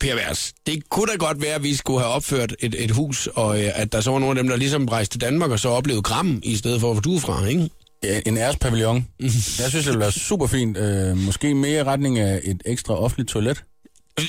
[0.00, 3.60] pervers, det kunne da godt være, at vi skulle have opført et, et hus, og
[3.64, 5.68] øh, at der så var nogle af dem, der ligesom rejste til Danmark og så
[5.68, 7.70] oplevede gram, i stedet for, hvor du er fra, ikke?
[8.04, 9.06] Ja, En ærespavillon.
[9.20, 10.76] Jeg synes, det ville være super fint.
[10.76, 13.64] Øh, måske mere i retning af et ekstra offentligt toilet.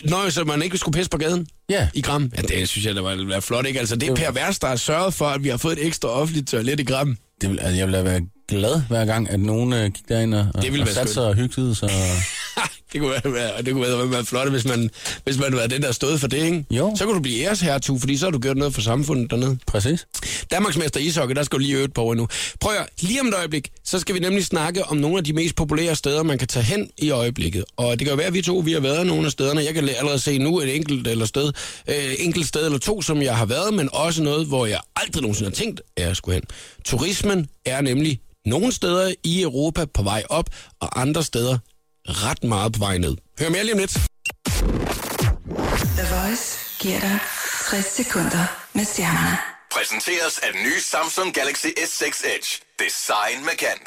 [0.03, 1.47] Nå, så man ikke skulle pisse på gaden?
[1.69, 1.89] Ja.
[1.93, 2.32] I Gram?
[2.38, 3.79] Ja, det synes jeg, der ville være flot, ikke?
[3.79, 6.47] Altså, det er pervers, der har sørget for, at vi har fået et ekstra offentligt
[6.47, 7.17] toilet i Gram.
[7.41, 10.47] Det vil, altså, jeg ville være glad hver gang, at nogen øh, gik derind og,
[10.62, 11.89] Det ville og satte sig og hyggede sig.
[12.93, 14.89] det kunne være, det kunne være, være flot, hvis man,
[15.24, 16.65] hvis man var den, der stod for det, ikke?
[16.72, 16.95] Jo.
[16.95, 19.58] Så kunne du blive æreshertug, fordi så har du gjort noget for samfundet dernede.
[19.67, 20.08] Præcis.
[20.52, 22.28] Danmarksmester i ishockey, der skal du lige øve et par år nu.
[22.60, 25.34] Prøv at, lige om et øjeblik, så skal vi nemlig snakke om nogle af de
[25.34, 27.65] mest populære steder, man kan tage hen i øjeblikket.
[27.78, 29.63] Og det kan jo være, at vi to vi har været nogle af stederne.
[29.63, 31.52] Jeg kan allerede se nu et enkelt eller sted,
[31.88, 35.22] øh, enkelt sted eller to, som jeg har været, men også noget, hvor jeg aldrig
[35.22, 36.43] nogensinde har tænkt, at jeg skulle hen.
[36.86, 41.58] Turismen er nemlig nogle steder i Europa på vej op, og andre steder
[42.07, 43.15] ret meget på vej ned.
[43.39, 43.97] Hør mere lige om lidt.
[45.99, 47.19] The Voice giver dig
[47.69, 49.38] 60 sekunder med stjernerne.
[49.71, 52.49] Præsenteres af den nye Samsung Galaxy S6 Edge.
[52.87, 53.83] Design med kant.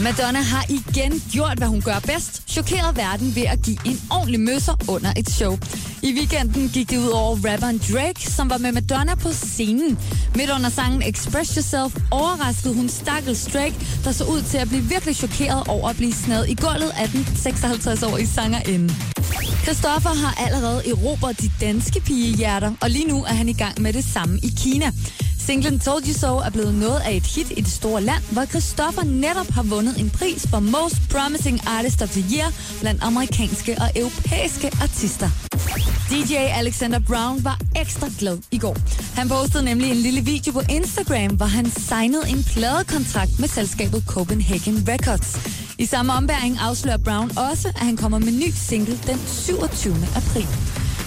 [0.00, 2.42] Madonna har igen gjort, hvad hun gør bedst.
[2.48, 5.58] Chokeret verden ved at give en ordentlig møsser under et show.
[6.02, 9.98] I weekenden gik det ud over rapperen Drake, som var med Madonna på scenen.
[10.34, 14.82] Midt under sangen Express Yourself overraskede hun stakkels Drake, der så ud til at blive
[14.82, 18.94] virkelig chokeret over at blive snadet i gulvet af den 56-årige sangerinde.
[19.62, 23.92] Christoffer har allerede erobret de danske pigehjerter, og lige nu er han i gang med
[23.92, 24.92] det samme i Kina.
[25.46, 28.44] Singlen Told You So er blevet noget af et hit i det store land, hvor
[28.44, 33.76] Christoffer netop har vundet en pris for Most Promising Artist of the Year blandt amerikanske
[33.80, 35.28] og europæiske artister.
[36.10, 38.76] DJ Alexander Brown var ekstra glad i går.
[39.16, 44.04] Han postede nemlig en lille video på Instagram, hvor han signede en pladekontrakt med selskabet
[44.06, 45.30] Copenhagen Records.
[45.78, 49.94] I samme ombæring afslører Brown også, at han kommer med ny single den 27.
[50.16, 50.48] april.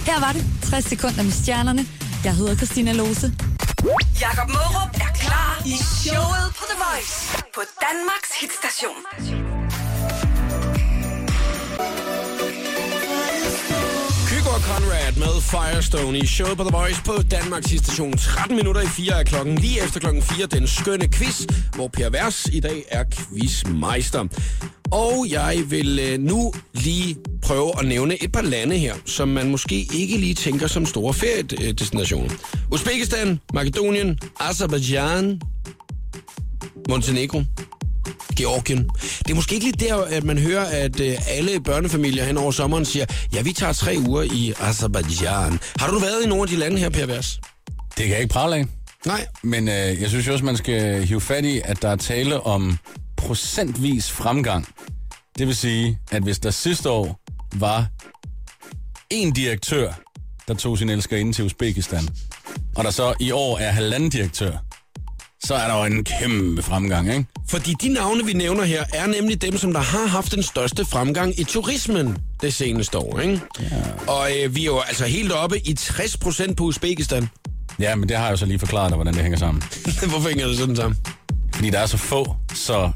[0.06, 1.86] Her var det 60 sekunder med stjernerne.
[2.24, 3.47] Jeg hedder Christina Lose.
[3.84, 9.37] Jakob Mørup er klar i showet på The Voice på Danmarks hitstation.
[14.78, 18.16] Conrad med Firestone i showet på The Voice på Danmarks station.
[18.16, 19.58] 13 minutter i 4 er klokken.
[19.58, 24.24] Lige efter klokken 4 den skønne quiz, hvor Per Vers i dag er quizmeister.
[24.90, 29.50] Og jeg vil øh, nu lige prøve at nævne et par lande her, som man
[29.50, 32.30] måske ikke lige tænker som store feriedestinationer.
[32.72, 35.40] Uzbekistan, Makedonien, Azerbaijan,
[36.88, 37.42] Montenegro,
[38.36, 38.90] Georgien.
[39.18, 42.50] Det er måske ikke lige der, at man hører, at øh, alle børnefamilier hen over
[42.50, 45.60] sommeren siger, ja, vi tager tre uger i Azerbaijan.
[45.78, 47.40] Har du været i nogle af de lande her, Per Vers?
[47.88, 48.66] Det kan jeg ikke prale af.
[49.06, 49.26] Nej.
[49.42, 52.40] Men øh, jeg synes jo også, man skal hive fat i, at der er tale
[52.40, 52.78] om
[53.16, 54.68] procentvis fremgang.
[55.38, 57.20] Det vil sige, at hvis der sidste år
[57.54, 57.86] var
[59.10, 59.92] en direktør,
[60.48, 62.08] der tog sin elskerinde til Uzbekistan,
[62.76, 64.52] og der så i år er halvanden direktør,
[65.44, 67.26] så er der jo en kæmpe fremgang, ikke?
[67.48, 70.84] Fordi de navne, vi nævner her, er nemlig dem, som der har haft den største
[70.84, 73.20] fremgang i turismen det seneste år.
[73.20, 73.40] Ikke?
[73.60, 73.66] Ja.
[74.12, 77.28] Og øh, vi er jo altså helt oppe i 60 procent på Uzbekistan.
[77.78, 79.62] Ja, men det har jeg jo så lige forklaret dig, hvordan det hænger sammen.
[80.10, 80.98] Hvorfor hænger det sådan sammen?
[81.54, 82.90] Fordi der er så få, så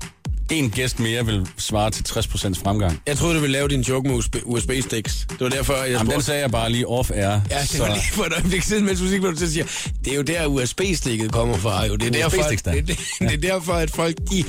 [0.53, 3.03] en gæst mere vil svare til 60% fremgang.
[3.07, 5.27] Jeg troede, du ville lave din joke med USB- USB-sticks.
[5.31, 6.27] Det var derfor, jeg Jamen, den spurgte.
[6.27, 7.17] sagde jeg bare lige off-air.
[7.51, 7.79] Ja, det så...
[7.79, 9.65] var lige for et øjeblik siden, mens musik, så siger,
[10.05, 11.87] det er jo der USB-stikket kommer fra.
[11.87, 11.97] Jo.
[11.97, 12.73] Det, er derfor, da.
[12.73, 14.45] det, det, det, er derfor, at folk de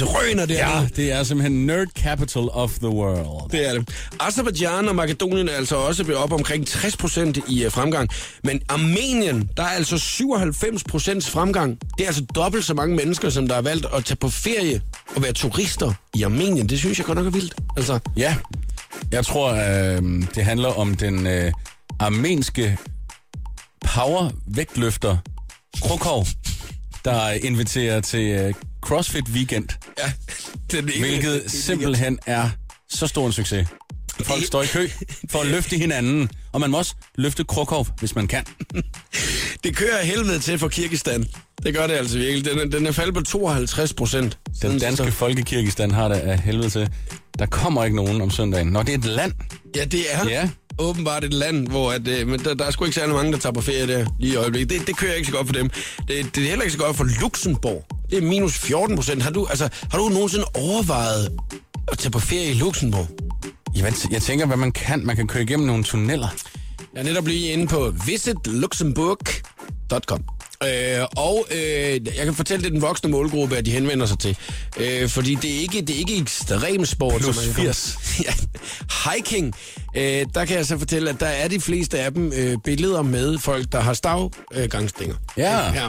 [0.00, 0.54] drøner der.
[0.54, 3.50] Ja, det er simpelthen nerd capital of the world.
[3.50, 3.88] Det er det.
[4.20, 8.08] Azerbaijan og Makedonien er altså også blevet op omkring 60 procent i uh, fremgang.
[8.44, 11.78] Men Armenien, der er altså 97 procents fremgang.
[11.98, 14.82] Det er altså dobbelt så mange mennesker, som der har valgt at tage på ferie
[15.16, 16.68] og være turister i Armenien.
[16.68, 17.54] Det synes jeg godt nok er vildt.
[17.76, 18.36] Altså, Ja,
[19.12, 20.02] jeg tror, øh,
[20.34, 21.52] det handler om den øh,
[22.00, 22.78] armenske
[23.86, 25.16] power-vægtløfter
[25.82, 26.26] Krokov,
[27.04, 30.12] der inviterer til øh, CrossFit Weekend, ja,
[30.78, 32.50] den ene- hvilket simpelthen er
[32.88, 33.68] så stor en succes.
[34.24, 34.88] Folk står i kø
[35.30, 38.44] for at løfte hinanden, og man må også løfte Krokov, hvis man kan.
[39.64, 41.26] Det kører helvede til for Kirgistan.
[41.62, 42.44] Det gør det altså virkelig.
[42.44, 44.38] Den er, den er faldet på 52 procent.
[44.62, 46.88] Den danske folkekirkestand har det af helvede til.
[47.38, 48.66] Der kommer ikke nogen om søndagen.
[48.66, 49.32] Når det er et land.
[49.76, 50.48] Ja, det er Ja.
[50.78, 53.38] åbenbart et land, hvor at, øh, men der, der er sgu ikke særlig mange, der
[53.38, 54.70] tager på ferie der lige i øjeblikket.
[54.80, 55.70] Det, det kører ikke så godt for dem.
[56.08, 57.84] Det, det er heller ikke så godt for Luxembourg.
[58.10, 59.22] Det er minus 14 procent.
[59.22, 61.28] Har du, altså, har du nogensinde overvejet
[61.92, 63.08] at tage på ferie i Luxembourg?
[63.76, 65.06] Jeg, jeg tænker, hvad man kan.
[65.06, 66.28] Man kan køre igennem nogle tunneller.
[66.94, 70.24] Jeg er netop lige inde på visitluxembourg.com.
[70.66, 71.60] Øh, og øh,
[72.16, 74.36] jeg kan fortælle, det er den voksne målgruppe, at de henvender sig til.
[74.76, 77.20] Øh, fordi det er ikke, det er ikke ekstrem sport.
[77.20, 77.98] Plus som man kan- 80.
[78.26, 78.32] ja,
[79.10, 79.54] hiking,
[79.96, 83.02] øh, der kan jeg så fortælle, at der er de fleste af dem øh, billeder
[83.02, 85.14] med folk, der har stavgangsstænger.
[85.36, 85.42] Øh.
[85.42, 85.72] Ja.
[85.72, 85.86] ja.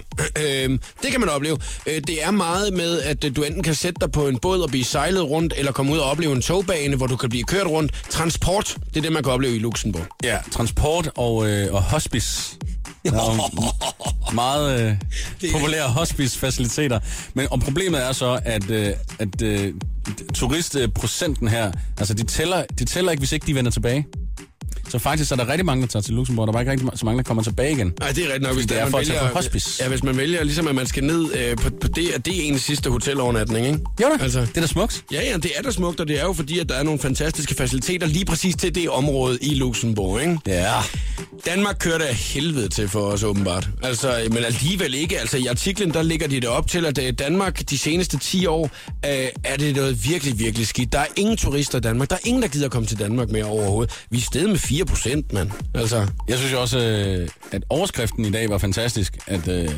[0.65, 0.69] Øh,
[1.03, 1.57] det kan man opleve.
[1.87, 4.59] Øh, det er meget med, at øh, du enten kan sætte dig på en båd
[4.61, 7.43] og blive sejlet rundt, eller komme ud og opleve en togbane, hvor du kan blive
[7.43, 7.91] kørt rundt.
[8.09, 10.05] Transport, det er det, man kan opleve i Luxembourg.
[10.23, 12.55] Ja, transport og, øh, og hospice.
[13.05, 16.99] Der er meget øh, populære hospice-faciliteter.
[17.33, 18.89] Men og problemet er så, at, øh,
[19.19, 19.73] at øh,
[20.33, 24.05] turistprocenten her, altså de tæller, de tæller ikke, hvis ikke de vender tilbage.
[24.89, 26.47] Så faktisk er der rigtig mange, der tager til Luxembourg.
[26.47, 27.93] Der er bare ikke rigtig så mange, der kommer tilbage igen.
[27.99, 28.53] Nej, det er rigtigt nok.
[28.53, 29.83] Hvis det der er man for at tage på hospice.
[29.83, 32.39] Ja, hvis man vælger ligesom, at man skal ned øh, på, på det, at det
[32.39, 33.79] er ens sidste hotelovernatning, ikke?
[34.01, 35.03] Jo da, Altså, det er da smukt.
[35.11, 36.99] Ja, ja, det er da smukt, og det er jo fordi, at der er nogle
[36.99, 40.39] fantastiske faciliteter lige præcis til det område i Luxembourg, ikke?
[40.47, 40.73] Ja.
[41.45, 43.69] Danmark kører af helvede til for os, åbenbart.
[43.83, 45.19] Altså, men alligevel ikke.
[45.19, 48.45] Altså, i artiklen, der ligger de det op til, at øh, Danmark de seneste 10
[48.45, 48.69] år,
[49.05, 50.91] øh, er det noget virkelig, virkelig skidt.
[50.91, 52.09] Der er ingen turister i Danmark.
[52.09, 53.93] Der er ingen, der gider komme til Danmark mere overhovedet.
[54.09, 55.51] Vi er stedet med 4 procent, mand.
[55.75, 59.69] Altså, Jeg synes jo også, øh, at overskriften i dag var fantastisk, at øh,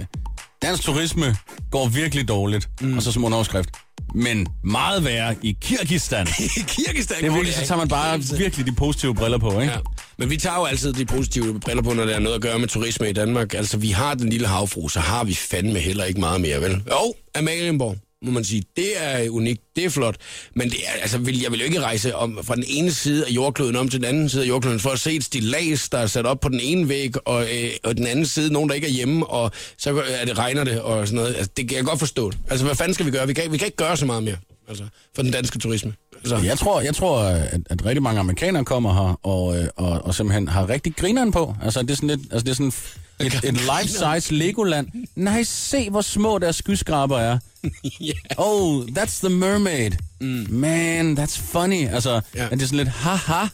[0.62, 1.36] dansk turisme
[1.72, 2.98] går virkelig dårligt, mm.
[2.98, 3.70] og så som underoverskrift.
[4.16, 6.28] Men meget værre i Kirgistan.
[6.58, 9.74] i Kirgistan Det er virkelig, så tager man bare virkelig de positive briller på, ikke?
[9.74, 9.80] Ja.
[10.18, 12.60] Men vi tager jo altid de positive briller på, når der er noget at gøre
[12.60, 13.54] med turisme i Danmark.
[13.54, 16.72] Altså, vi har den lille havfru, så har vi fandme heller ikke meget mere, vel?
[16.72, 18.64] Jo, Amalienborg, må man sige.
[18.76, 20.16] Det er unikt, det er flot.
[20.56, 23.26] Men det er, altså, vil, jeg vil jo ikke rejse om, fra den ene side
[23.26, 25.98] af jordkloden om til den anden side af jordkloden, for at se et stilas, der
[25.98, 28.76] er sat op på den ene væg, og, øh, og den anden side, nogen, der
[28.76, 31.36] ikke er hjemme, og så er det, regner det og sådan noget.
[31.36, 32.32] Altså, det kan jeg godt forstå.
[32.50, 33.28] Altså, hvad fanden skal vi gøre?
[33.28, 34.38] Vi kan, vi kan ikke gøre så meget mere,
[34.70, 34.84] altså,
[35.16, 35.94] for den danske turisme.
[36.16, 40.06] Altså, Jeg tror, jeg tror at, at rigtig mange amerikanere kommer her, og, øh, og,
[40.06, 41.56] og simpelthen har rigtig grineren på.
[41.64, 42.74] Altså, det er sådan, lidt, altså, det er sådan
[43.20, 44.88] et, et life-size Legoland.
[45.16, 47.38] Nej, se, hvor små deres skyskraber er.
[48.02, 48.12] ja.
[48.38, 49.92] Oh, that's the mermaid.
[50.22, 50.46] Mm.
[50.50, 51.88] Man, that's funny.
[51.90, 52.44] Altså, Ja.
[52.44, 52.50] ja.
[52.52, 53.46] er det sådan lidt haha,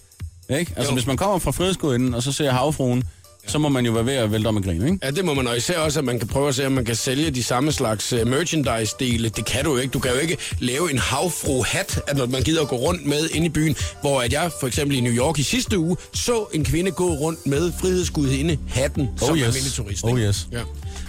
[0.50, 0.74] ikke?
[0.76, 0.96] Altså, Jo.
[0.96, 3.04] hvis man kommer fra frihedsguden, og så ser havfruen,
[3.48, 5.00] så må man jo være ved at vælte om med grin, ikke?
[5.04, 6.86] Ja, det må man, og især også, at man kan prøve at se, om man
[6.86, 9.30] kan sælge de samme slags uh, merchandise-dele.
[9.30, 9.92] Det kan du jo ikke.
[9.92, 13.30] Du kan jo ikke lave en havfru-hat, at når man gider at gå rundt med
[13.30, 16.46] ind i byen, hvor at jeg for eksempel i New York i sidste uge så
[16.54, 19.44] en kvinde gå rundt med frihedsgudinde hatten Oh, som yes.
[19.44, 20.04] almindelig turist.
[20.04, 20.28] Oh, ikke?
[20.28, 20.48] yes.
[20.52, 20.62] Ja.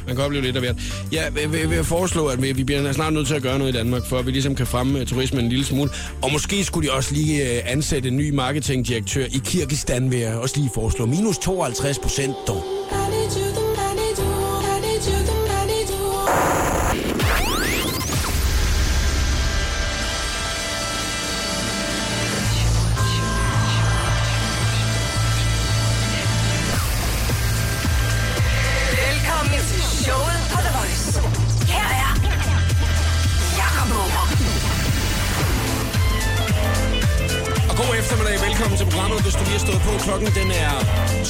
[0.07, 0.77] Man kan opleve lidt af hvert.
[1.12, 3.75] Ja, jeg vil, vil foreslå, at vi, vi bliver snart nødt til at gøre noget
[3.75, 5.91] i Danmark, for at vi ligesom kan fremme øh, turismen en lille smule.
[6.23, 10.35] Og måske skulle de også lige øh, ansætte en ny marketingdirektør i Kirgistan, vil jeg
[10.35, 11.07] også lige foreslå.
[11.07, 12.82] Minus 52 procent dog.
[40.05, 40.75] Klokken den er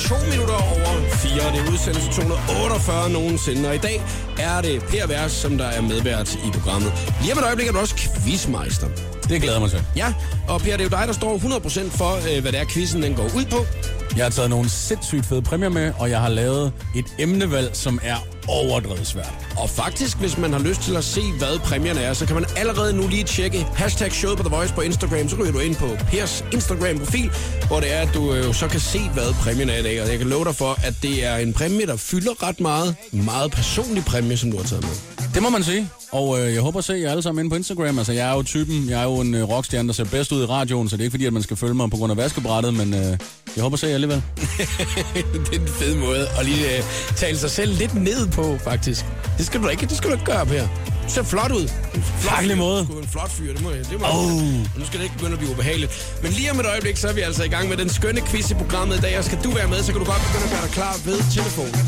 [0.09, 1.53] to minutter over fire.
[1.53, 3.69] Det er udsendelse 248 nogensinde.
[3.69, 4.03] Og i dag
[4.39, 6.93] er det Per Vers, som der er medvært i programmet.
[7.21, 8.87] Lige om et øjeblik er du også quizmeister.
[9.29, 9.83] Det glæder mig til.
[9.97, 10.15] Ja,
[10.49, 13.03] og Per, det er jo dig, der står 100% for, øh, hvad det er, quizzen
[13.03, 13.67] den går ud på.
[14.17, 18.01] Jeg har taget nogle sindssygt fede præmier med, og jeg har lavet et emnevalg, som
[18.03, 18.17] er
[18.49, 19.35] overdrevet svært.
[19.57, 22.45] Og faktisk, hvis man har lyst til at se, hvad præmierne er, så kan man
[22.57, 25.29] allerede nu lige tjekke hashtag showet på The Voice på Instagram.
[25.29, 27.31] Så ryger du ind på Pers Instagram-profil,
[27.67, 30.03] hvor det er, at du øh, så kan se, hvad præmien er i dag.
[30.03, 32.97] Og jeg kan love dig for, at det er en præmie, der fylder ret meget.
[33.13, 35.22] En meget personlig præmie, som du har taget med.
[35.35, 35.89] Det må man sige.
[36.13, 37.99] Og øh, jeg håber at se jer alle sammen inde på Instagram.
[37.99, 40.43] Altså, jeg er jo typen, jeg er jo en øh, rockstjerne, der ser bedst ud
[40.43, 42.17] i radioen, så det er ikke fordi, at man skal følge mig på grund af
[42.17, 43.19] vaskebrættet, men øh,
[43.57, 44.23] jeg håber at se jer alligevel.
[45.51, 46.85] det er en fed måde at lige øh,
[47.17, 49.05] tale sig selv lidt ned på, faktisk.
[49.39, 50.69] Det skal du ikke, det skal du ikke gøre, Per.
[51.15, 51.69] Ser flot ud.
[52.23, 52.57] Fyr.
[52.57, 52.81] måde.
[52.81, 54.33] Er en flot fyr, det må, det må Oh.
[54.75, 55.93] Og Nu skal det ikke begynde at blive ubehageligt.
[56.23, 58.51] Men lige om et øjeblik, så er vi altså i gang med den skønne quiz
[58.51, 59.19] i programmet i dag.
[59.19, 61.19] Og skal du være med, så kan du godt begynde at gøre dig klar ved
[61.37, 61.81] telefonen.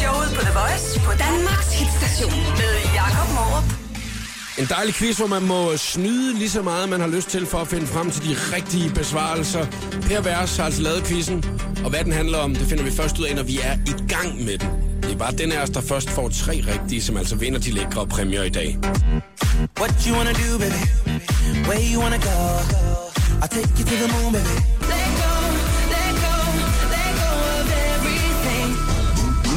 [0.00, 3.66] Showet på The Voice på Danmarks hitstation med Jakob Morup.
[4.58, 7.58] En dejlig quiz, hvor man må snyde lige så meget, man har lyst til for
[7.58, 9.66] at finde frem til de rigtige besvarelser.
[10.02, 11.44] Per Vers har altså lavet quizzen,
[11.84, 13.94] og hvad den handler om, det finder vi først ud af, når vi er i
[14.08, 14.95] gang med den.
[15.06, 17.70] Det er bare den af os, der først får tre rigtige, som altså vinder de
[17.70, 18.78] lækre præmier i dag.
[19.80, 20.82] What you wanna do, baby?
[21.68, 22.38] Where you wanna go?
[23.42, 24.56] I'll take you to the moon, baby.
[24.92, 25.32] Let go,
[25.94, 26.34] let go,
[26.94, 28.70] let go of everything.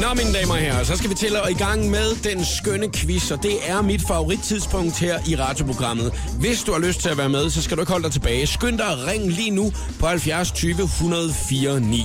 [0.00, 2.88] Nå, mine damer og herrer, så skal vi til at i gang med den skønne
[2.92, 6.12] quiz, og det er mit favorittidspunkt her i radioprogrammet.
[6.40, 8.46] Hvis du har lyst til at være med, så skal du ikke holde dig tilbage.
[8.46, 12.04] Skynd dig at ringe lige nu på 70 20 104 9.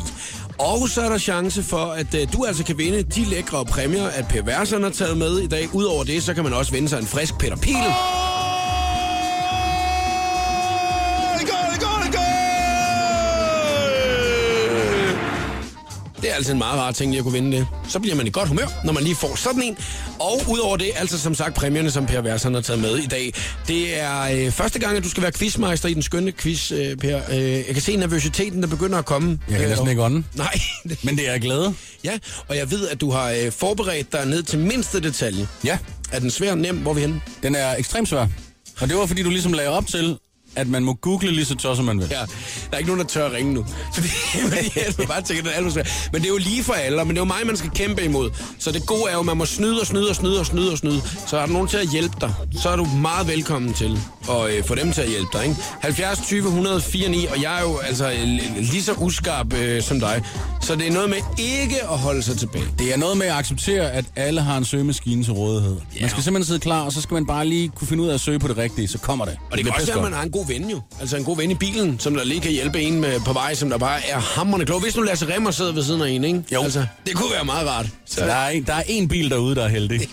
[0.58, 4.08] Og så er der chance for, at uh, du altså kan vinde de lækre præmier,
[4.08, 5.76] at Per Versen har taget med i dag.
[5.76, 8.45] Udover det, så kan man også vinde sig en frisk Peter Pil.
[16.26, 17.68] Det er altså en meget rar ting lige at kunne vinde det.
[17.90, 19.78] Så bliver man i godt humør, når man lige får sådan en.
[20.20, 23.06] Og udover det, altså som sagt, præmierne, som Per Vers han har taget med i
[23.08, 23.34] dag.
[23.68, 26.98] Det er øh, første gang, at du skal være quizmeister i den skønne quiz, øh,
[26.98, 27.20] Per.
[27.32, 29.40] Øh, jeg kan se nervøsiteten, der begynder at komme.
[29.50, 30.24] Jeg kan Øh, næsten ikke ånde.
[30.34, 30.60] Nej.
[31.04, 31.74] Men det er jeg glæde.
[32.04, 35.48] Ja, og jeg ved, at du har øh, forberedt dig ned til mindste detalje.
[35.64, 35.78] Ja,
[36.12, 36.78] Er den svær nem?
[36.78, 37.22] Hvor er vi henne?
[37.44, 38.28] den er ekstremt svær.
[38.82, 40.18] Og det var, fordi du ligesom lagde op til,
[40.56, 42.08] at man må google lige så tosset man vil.
[42.12, 42.26] Ja, der
[42.72, 43.66] er ikke nogen, der tør at ringe nu.
[43.96, 44.08] Fordi,
[44.42, 46.10] fordi jeg bare tænker, det er svært.
[46.12, 48.04] Men det er jo lige for alle, men det er jo mig, man skal kæmpe
[48.04, 48.30] imod.
[48.60, 50.72] Så det gode er jo, at man må snyde og snyde og snyde og snyde
[50.72, 51.02] og snyde.
[51.28, 54.54] Så er der nogen til at hjælpe dig, så er du meget velkommen til at
[54.54, 55.44] øh, få dem til at hjælpe dig.
[55.44, 55.56] Ikke?
[55.80, 60.00] 70 20 104 9, og jeg er jo altså øh, lige så uskarp øh, som
[60.00, 60.24] dig.
[60.62, 62.66] Så det er noget med ikke at holde sig tilbage.
[62.80, 65.76] Det er noget med at acceptere, at alle har en søgemaskine til rådighed.
[65.96, 66.02] Ja.
[66.02, 68.14] Man skal simpelthen sidde klar, og så skal man bare lige kunne finde ud af
[68.14, 69.38] at søge på det rigtige, så kommer det.
[69.52, 70.82] Og det kan bliver også være, at man har en god ven jo.
[71.00, 73.56] Altså en god ven i bilen, som der lige kan hjælpe en med, på vej,
[73.56, 74.80] som der bare er hammerende klog.
[74.80, 76.44] Hvis nu Lasse Remmer sidder ved siden af en, ikke?
[76.54, 76.64] Jo.
[76.64, 77.86] Altså, det kunne være meget rart.
[78.06, 80.10] Så der er, en, der er en bil derude, der er heldig.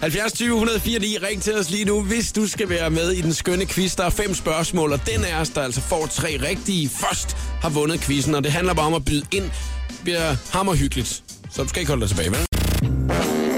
[0.00, 1.16] 70 20 104 9.
[1.22, 3.96] Ring til os lige nu, hvis du skal være med i den skønne quiz.
[3.96, 7.68] Der er fem spørgsmål, og den af os, der altså får tre rigtige, først har
[7.68, 8.34] vundet quizzen.
[8.34, 9.44] Og det handler bare om at byde ind.
[9.88, 11.22] Det bliver hammerhyggeligt.
[11.50, 12.40] Så du skal ikke holde dig tilbage, vel?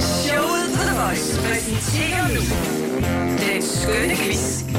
[0.00, 2.40] Showet på The Voice præsenterer nu
[3.46, 4.69] den skønne quiz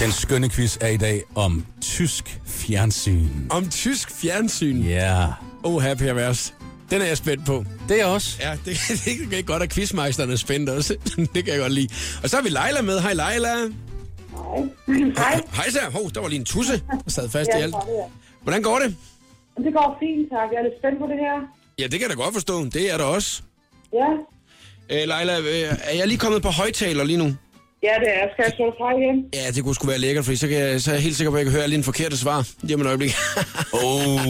[0.00, 3.28] Den skønne quiz er i dag om tysk fjernsyn.
[3.50, 4.76] Om tysk fjernsyn.
[4.82, 5.26] Ja,
[5.64, 6.54] Åh, her Per Vers.
[6.90, 7.64] Den er jeg spændt på.
[7.88, 8.36] det er også.
[8.40, 8.76] Ja, det,
[9.30, 10.96] det er godt, at quizmeisteren er spændt også.
[11.34, 11.88] det kan jeg godt lide.
[12.22, 13.00] Og så har vi Leila med.
[13.00, 13.48] Hej Leila.
[15.16, 15.40] Hej.
[15.54, 15.78] Hej så.
[15.92, 16.72] Hov, der var lige en tusse,
[17.04, 17.74] der sad fast i Ja, alt.
[17.74, 18.04] det, ja.
[18.42, 18.96] Hvordan går det?
[19.56, 20.48] Det går fint, tak.
[20.52, 21.36] Jeg er lidt spændt på det her.
[21.78, 22.64] Ja, det kan jeg da godt forstå.
[22.64, 23.42] Det er der også.
[23.92, 24.08] Ja,
[24.90, 27.36] Øh, Leila, øh, er jeg lige kommet på højtaler lige nu?
[27.82, 28.24] ja det er.
[28.32, 29.16] Skal jeg slå fra igen?
[29.34, 31.30] Ja, det kunne sgu være lækkert, fordi så, kan jeg, så er jeg helt sikker
[31.30, 32.48] på, at jeg kan høre alle dine forkerte svar.
[32.62, 33.12] Lige om et øjeblik.
[33.84, 34.20] Oh.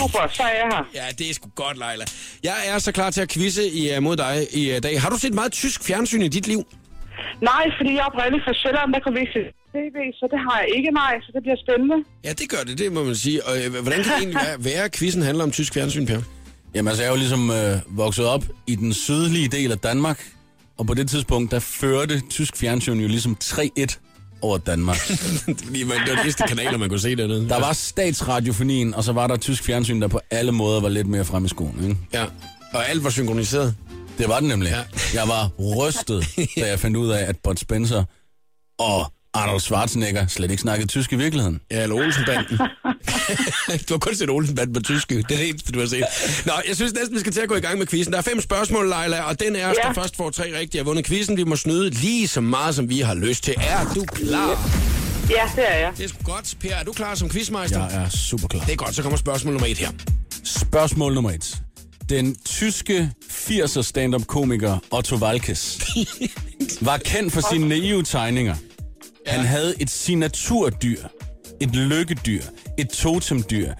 [0.00, 0.82] Super, så er jeg her.
[0.94, 2.04] ja, det er sgu godt, Leila.
[2.42, 5.00] Jeg er så klar til at quizze i, uh, mod dig i uh, dag.
[5.02, 6.60] Har du set meget tysk fjernsyn i dit liv?
[7.42, 9.42] Nej, fordi jeg er oprindeligt fra Sjælland, der kan vi se
[9.74, 11.14] tv, så det har jeg ikke, nej.
[11.24, 11.96] Så det bliver spændende.
[12.24, 13.38] Ja, det gør det, det må man sige.
[13.46, 16.20] Og øh, hvordan kan det egentlig være, være at quizzen handler om tysk fjernsyn, Per?
[16.74, 20.24] Jamen altså, jeg er jo ligesom øh, vokset op i den sydlige del af Danmark,
[20.78, 24.96] og på det tidspunkt, der førte tysk fjernsyn jo ligesom 3-1 over Danmark.
[25.64, 27.48] Fordi man, det var de eneste kanaler, man kunne se dernede.
[27.48, 31.06] Der var statsradiofonien, og så var der tysk fjernsyn, der på alle måder var lidt
[31.06, 31.84] mere frem i skoen.
[31.84, 31.96] Ikke?
[32.12, 32.24] Ja,
[32.72, 33.74] og alt var synkroniseret.
[34.18, 34.70] Det var den nemlig.
[34.70, 34.82] Ja.
[35.14, 36.26] Jeg var rystet,
[36.60, 38.04] da jeg fandt ud af, at Bud Spencer
[38.78, 41.60] og Arnold Schwarzenegger slet ikke snakkede tysk i virkeligheden.
[41.70, 42.58] Ja, eller Olsenbanden.
[43.88, 45.08] du har kun set Olsenbanden på tysk.
[45.10, 46.04] Det er det eneste, du har set.
[46.46, 48.12] Nå, jeg synes næsten, vi skal til at gå i gang med quizzen.
[48.12, 49.88] Der er fem spørgsmål, Leila, og den er os, Ja.
[49.88, 51.36] der først får tre rigtige, har vundet quizzen.
[51.36, 53.54] Vi må snyde lige så meget, som vi har lyst til.
[53.60, 54.70] Er du klar?
[55.30, 55.92] Ja, det er jeg.
[55.96, 56.56] Det er sgu godt.
[56.60, 57.88] Per, er du klar som quizmeister?
[57.90, 58.60] Jeg er super klar.
[58.64, 59.90] Det er godt, så kommer spørgsmål nummer et her.
[60.44, 61.56] Spørgsmål nummer et.
[62.08, 65.80] Den tyske 80'er stand-up komiker Otto Walkes
[66.80, 68.54] var kendt for sine naive tegninger.
[69.26, 70.98] Han havde et signaturdyr,
[71.60, 72.42] et lykkedyr,
[72.78, 73.72] et totemdyr,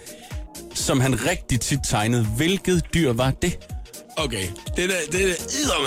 [0.74, 2.24] som han rigtig tit tegnede.
[2.24, 3.58] Hvilket dyr var det?
[4.16, 4.44] Okay,
[4.76, 5.30] det er det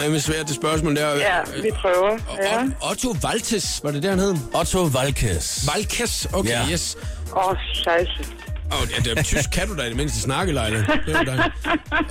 [0.06, 1.16] er med svært det spørgsmål der.
[1.16, 2.18] Ja, vi prøver.
[2.42, 2.90] Ja.
[2.92, 4.36] Otto Valtes, var det der, han hed?
[4.54, 5.68] Otto Walkes.
[5.76, 6.70] Valkes, okay, Ja.
[6.72, 6.98] yes.
[7.36, 8.34] Åh, oh, scheisse.
[8.72, 10.78] Oh, ja, det er tysk kan du da i det mindste snakke, Leila.
[10.78, 11.48] Det var dejligt.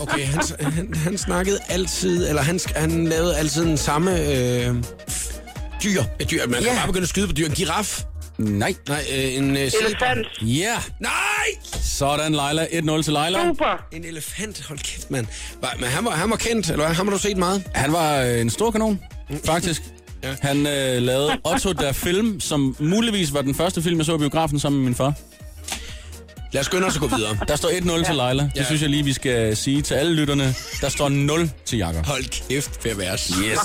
[0.01, 4.75] Okay, han, han, han snakkede altid, eller han, han lavede altid den samme øh,
[5.83, 6.03] dyr.
[6.21, 6.47] Et dyr.
[6.47, 6.75] Man kan Ja.
[6.77, 7.47] bare begynde at skyde på dyr.
[7.47, 8.03] En giraf.
[8.39, 8.75] Nej.
[8.89, 9.63] Nej, øh, en øh.
[9.63, 10.27] Elefant.
[10.43, 10.75] Ja.
[11.01, 11.11] Nej!
[11.83, 12.65] Sådan, Leila.
[12.99, 13.47] 1-0 til Leila.
[13.49, 13.85] Super.
[13.93, 15.27] En elefant, hold kæft, mand.
[15.81, 16.89] Men han var, han var kendt, eller?
[16.89, 17.63] Ham har du set meget?
[17.75, 19.01] Han var øh, en stor kanon,
[19.45, 19.83] faktisk.
[20.25, 20.35] Ja.
[20.43, 24.19] Han øh, lavede Otto der film, som muligvis var den første film, jeg så i
[24.19, 25.15] biografen sammen med min far.
[26.53, 27.37] Lad os skynde os at gå videre.
[27.49, 28.43] Der står 1-0 til Leila.
[28.43, 28.65] Det Ja.
[28.65, 30.55] synes jeg lige, vi skal sige til alle lytterne.
[30.81, 32.07] Der står 0 til Jakob.
[32.07, 33.27] Hold kæft, Per Vers.
[33.45, 33.59] Yes.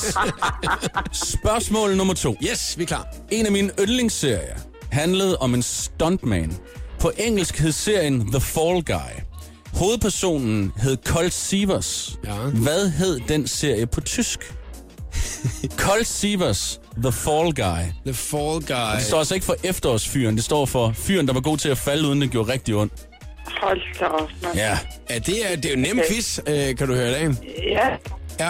[1.30, 2.36] Spørgsmål nummer to.
[2.52, 3.08] Yes, vi er klar.
[3.32, 4.56] En af mine yndlingsserier
[4.92, 6.58] handlede om en stuntman.
[7.00, 9.22] På engelsk hed serien The Fall Guy.
[9.74, 12.18] Hovedpersonen hed Colt Sievers.
[12.26, 12.34] Ja.
[12.36, 14.54] Hvad hed den serie på tysk?
[15.86, 17.84] Colt Sievers, The Fall Guy.
[18.06, 18.96] The Fall Guy.
[18.96, 21.78] Det står altså ikke for efterårsfyren, det står for fyren, der var god til at
[21.78, 22.94] falde, uden det gjorde rigtig ondt.
[23.62, 24.56] Hold da op, mand.
[24.56, 24.78] Ja.
[25.10, 27.30] Ja, det er, det er jo en nem quiz, øh, kan du høre det af.
[27.70, 27.88] Ja.
[28.40, 28.50] Ja.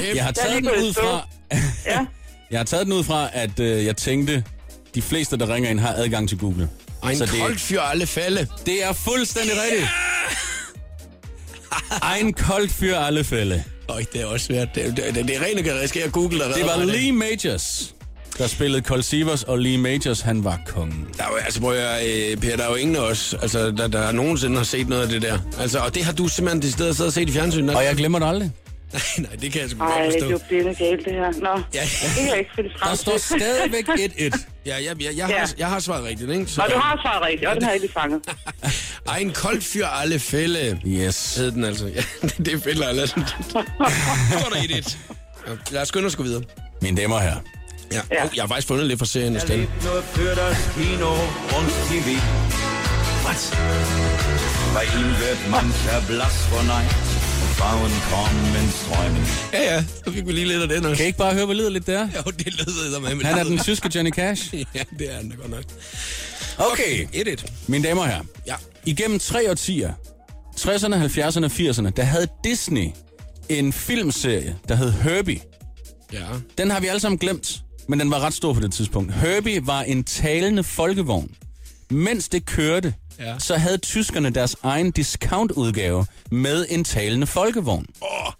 [0.14, 1.28] Jeg har taget den ud fra...
[1.86, 2.06] Ja.
[2.50, 4.44] Jeg har taget den ud fra, at øh, jeg tænkte,
[4.94, 6.68] de fleste, der ringer ind, har adgang til Google.
[7.02, 8.46] Og en Så det- fyr alle falde.
[8.66, 9.88] Det er fuldstændig rigtigt.
[12.18, 13.64] Ein koldt fyr alle fælde.
[13.90, 14.68] Øj, det er også svært.
[14.74, 17.94] Det, det, det, det er rent, at risikere google der Det var Lee Majors,
[18.38, 21.08] der spillede Cold Sivers, og Lee Majors, han var kongen.
[21.16, 23.70] Der er jo, altså, prøv at, øh, Per, der er jo ingen af os, altså,
[23.70, 25.38] der, der nogensinde har set noget af det der.
[25.60, 27.76] Altså, og det har du simpelthen det sted siddet og set i fjernsynet.
[27.76, 28.50] Og jeg glemmer det aldrig.
[28.92, 30.30] Nej, nej, det kan jeg sgu Ej, godt det er forstå.
[30.30, 31.32] jo blinde galt, det her.
[31.40, 31.80] Nå, Ja.
[31.82, 34.40] det kan jeg ikke finde frem Der står stadigvæk 1-1.
[34.66, 36.46] Ja, jeg, jeg, jeg, har, jeg har svaret rigtigt, ikke?
[36.46, 38.20] Så, Nå, du har svaret rigtigt, og den har jeg lige fanget.
[39.08, 40.80] Ej, en kold fyr alle fælde.
[40.86, 41.34] Yes.
[41.36, 41.86] Hed den altså.
[41.86, 42.02] Ja,
[42.38, 43.06] det er fedt, Leila.
[43.06, 44.96] Så er der 1-1.
[45.48, 46.42] Ja, Lad os skynde os gå videre.
[46.82, 47.40] Mine damer og herrer.
[47.92, 48.00] Ja.
[48.10, 48.24] Ja.
[48.24, 49.68] Oh, jeg har faktisk fundet lidt for serien i stedet.
[50.14, 51.10] für das Kino
[51.58, 52.08] und TV.
[53.26, 53.50] Was?
[54.74, 57.09] Bei ihm wird mancher blass vor Neid
[57.60, 59.26] und Frauen kommen ins Träumen.
[59.52, 59.84] Ja, ja.
[60.04, 60.96] Så fik vi lige lidt af den også.
[60.96, 62.00] Kan I ikke bare høre, hvor lyder lidt der?
[62.16, 63.24] Jo, det lød med.
[63.24, 64.54] Han er den tyske Johnny Cash.
[64.74, 65.64] Ja, det er han da godt nok.
[66.58, 67.06] Okay.
[67.06, 67.52] 1-1.
[67.66, 68.22] Mine damer og herrer.
[68.46, 68.54] Ja.
[68.86, 69.92] Igennem tre årtier,
[70.60, 72.88] 60'erne, 70'erne og 80'erne, der havde Disney
[73.48, 75.40] en filmserie, der hed Herbie.
[76.12, 76.26] Ja.
[76.58, 79.14] Den har vi alle sammen glemt, men den var ret stor på det tidspunkt.
[79.14, 81.30] Herbie var en talende folkevogn.
[81.90, 83.34] Mens det kørte, Ja.
[83.38, 87.86] så havde tyskerne deres egen discount-udgave med en talende folkevogn.
[88.02, 88.32] Åh.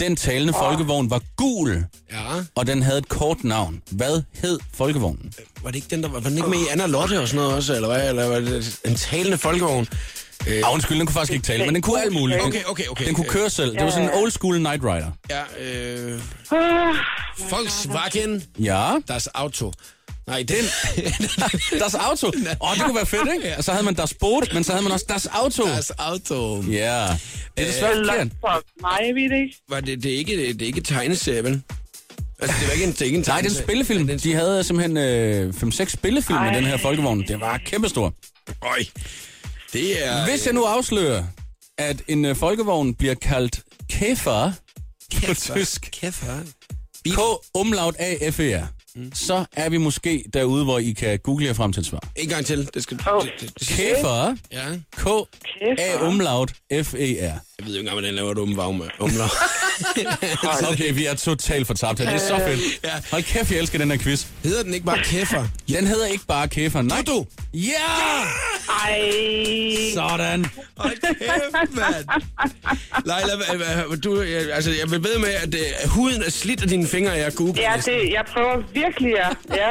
[0.00, 2.16] Den talende folkevogn var gul, Ja.
[2.54, 3.82] og den havde et kort navn.
[3.90, 5.32] Hvad hed folkevognen?
[5.62, 7.40] Var det ikke den, der var, var den ikke med i Anna Lotte og sådan
[7.40, 8.08] noget også, eller hvad?
[8.08, 9.86] Eller var det en talende folkevogn?
[10.48, 12.40] Øh, Ah, undskyld, den kunne faktisk ikke tale, men den kunne alt muligt.
[12.40, 13.06] Den, Okay, okay, okay.
[13.06, 13.72] den kunne køre selv.
[13.72, 15.10] Det var sådan en old school Night Rider.
[15.30, 16.20] Ja, øh,
[16.52, 16.94] Ah,
[17.50, 19.72] Volkswagen, Ja, das Auto.
[20.28, 20.64] Nej, den...
[21.82, 22.26] Das Auto.
[22.60, 23.56] Åh, oh, det kunne være fedt, ikke?
[23.56, 25.66] Og så havde man Das Boot, men så havde man også Das Auto.
[25.66, 26.62] das Auto.
[26.62, 27.06] Ja,
[27.56, 28.06] det er desværre forkert.
[28.06, 29.56] langt for mig, jeg ved det ikke.
[29.68, 31.62] Var det, det, er ikke, det er ikke tegneserie, vel?
[32.40, 34.18] Altså, det var ikke en, det er ikke en Nej, det er en spillefilm.
[34.18, 36.54] De havde simpelthen øh, 5-6 spillefilm med Ej.
[36.54, 37.22] den her folkevogn.
[37.28, 38.14] Det var kæmpestor.
[38.62, 38.78] Øj.
[39.72, 40.24] Det er...
[40.30, 41.24] Hvis jeg nu afslører,
[41.78, 43.60] at en øh, folkevogn bliver kaldt
[43.92, 44.52] Käfer
[45.26, 46.24] på tysk, Kæft,
[47.06, 48.66] K-umlaut A-F-E-R,
[49.14, 52.08] så er vi måske derude, hvor I kan google jer frem til et svar.
[52.16, 52.70] En gang til.
[52.74, 52.98] Det skal...
[53.12, 53.22] Åh.
[53.24, 54.64] Det, det, det, skal- Käfer, ja.
[54.96, 57.38] K-A-umlaut F-E-R.
[57.58, 59.30] Jeg ved jo ikke engang, hvordan laver du umvagn med umlaut.
[60.72, 62.06] Okay, vi er totalt fortabt her.
[62.06, 62.60] Det er så fedt.
[62.84, 62.90] Ja.
[63.10, 64.26] Hold kæft, jeg elsker den her quiz.
[64.44, 65.44] Hedder den ikke bare kæffer?
[65.68, 66.82] Den hedder ikke bare Käfer.
[66.82, 67.02] Nej.
[67.04, 67.26] Toto!
[67.54, 67.70] Ja!
[68.84, 69.10] Ej,
[69.94, 70.46] Sådan.
[70.76, 72.22] Hold kæft, mand.
[73.04, 75.54] Leila, du, jeg- altså, jeg vil ved med, at
[75.84, 77.62] uh, huden er slidt af dine fingre, jeg googler.
[77.62, 79.28] ja, det, jeg prøver virkelig, ja.
[79.56, 79.68] ja.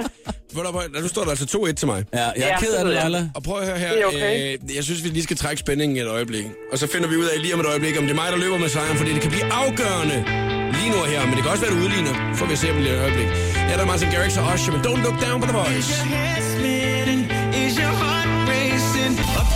[0.57, 1.99] Hvor der, hvor- nu står der altså 2-1 til mig.
[2.13, 2.93] Ja, jeg er Ja, ked af det.
[2.93, 3.21] Leila.
[3.37, 3.91] Og prøv at høre her.
[3.93, 4.57] Det er okay.
[4.69, 6.45] Øh, jeg synes, vi lige skal trække spændingen et øjeblik.
[6.71, 8.37] Og så finder vi ud af lige om et øjeblik, om det er mig, der
[8.37, 10.17] løber med sejren, fordi det kan blive afgørende
[10.77, 11.21] lige nu her.
[11.25, 12.13] Men det kan også være, det udligner.
[12.39, 13.27] Får vi se om lige et øjeblik.
[13.69, 15.91] Ja, der er Martin Garrix og Usher, men don't look down på The Voice.
[16.13, 17.21] head spinning?
[17.63, 19.13] Is your heart racing?
[19.39, 19.49] Up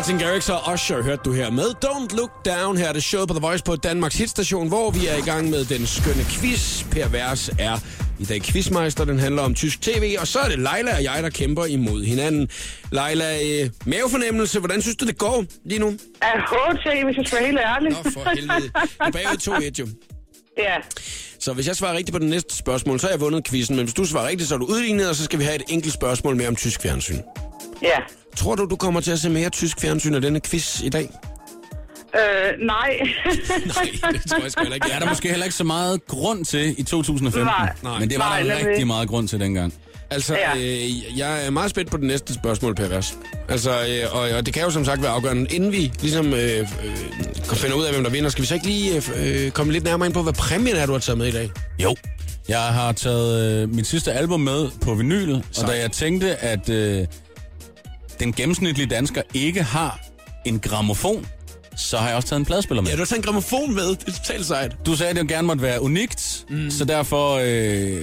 [0.00, 2.76] Martin Garrix og Usher hørte du her med Don't Look Down.
[2.76, 5.50] Her er det showet på The Voice på Danmarks hitstation, hvor vi er i gang
[5.50, 6.84] med den skønne quiz.
[6.90, 7.78] Per Vers er
[8.20, 9.04] i dag quizmeister.
[9.04, 12.04] Den handler om tysk tv, og så er det Leila og jeg, der kæmper imod
[12.04, 12.48] hinanden.
[12.92, 15.86] Leila, øh, mavefornemmelse, hvordan synes du, det går lige nu?
[16.22, 17.90] Af HT, hvis jeg skal være helt ærlig.
[17.90, 18.70] Nå, for helvede.
[19.00, 19.86] Er bagud 2-1 jo.
[20.58, 20.76] ja,
[21.40, 23.76] Så hvis jeg svarer rigtigt på det næste spørgsmål, så har jeg vundet quizzen.
[23.76, 25.64] Men hvis du svarer rigtigt, så er du udlignet, og så skal vi have et
[25.68, 27.18] enkelt spørgsmål mere om tysk fjernsyn.
[27.82, 27.98] ja.
[28.36, 31.08] Tror du, du kommer til at se mere tysk fjernsyn af denne quiz i dag?
[32.14, 32.98] Øh, nej.
[34.02, 34.86] Nej, det tror jeg sgu heller ikke.
[34.86, 37.44] Det er der måske heller ikke så meget grund til i 2015.
[37.82, 37.98] Nej.
[37.98, 38.86] Men det var Nej, der rigtig det.
[38.86, 39.74] meget grund til dengang.
[40.10, 40.56] Altså, Ja.
[40.56, 43.14] øh, jeg er meget spændt på det næste spørgsmål, Per Vers.
[43.48, 45.46] Altså, øh, og, og det kan jo som sagt være afgørende.
[45.54, 46.66] Inden vi ligesom øh, øh,
[47.48, 49.72] kan finde ud af, hvem der vinder, skal vi så ikke lige øh, øh, komme
[49.72, 51.50] lidt nærmere ind på, hvad præmien er, du har taget med i dag?
[51.82, 51.96] Jo.
[52.48, 55.68] Jeg har taget øh, mit sidste album med på vinyl, og Sejt.
[55.68, 57.06] da jeg tænkte, at øh,
[58.20, 60.00] den gennemsnitlige dansker ikke har
[60.44, 61.26] en gramofon,
[61.76, 62.90] så har jeg også taget en pladespiller med.
[62.90, 63.88] Ja, du har taget en gramofon med.
[63.88, 64.76] Det er totalt sejt.
[64.86, 66.70] Du sagde, at det jo gerne måtte være unikt, mm.
[66.70, 68.02] så derfor øh,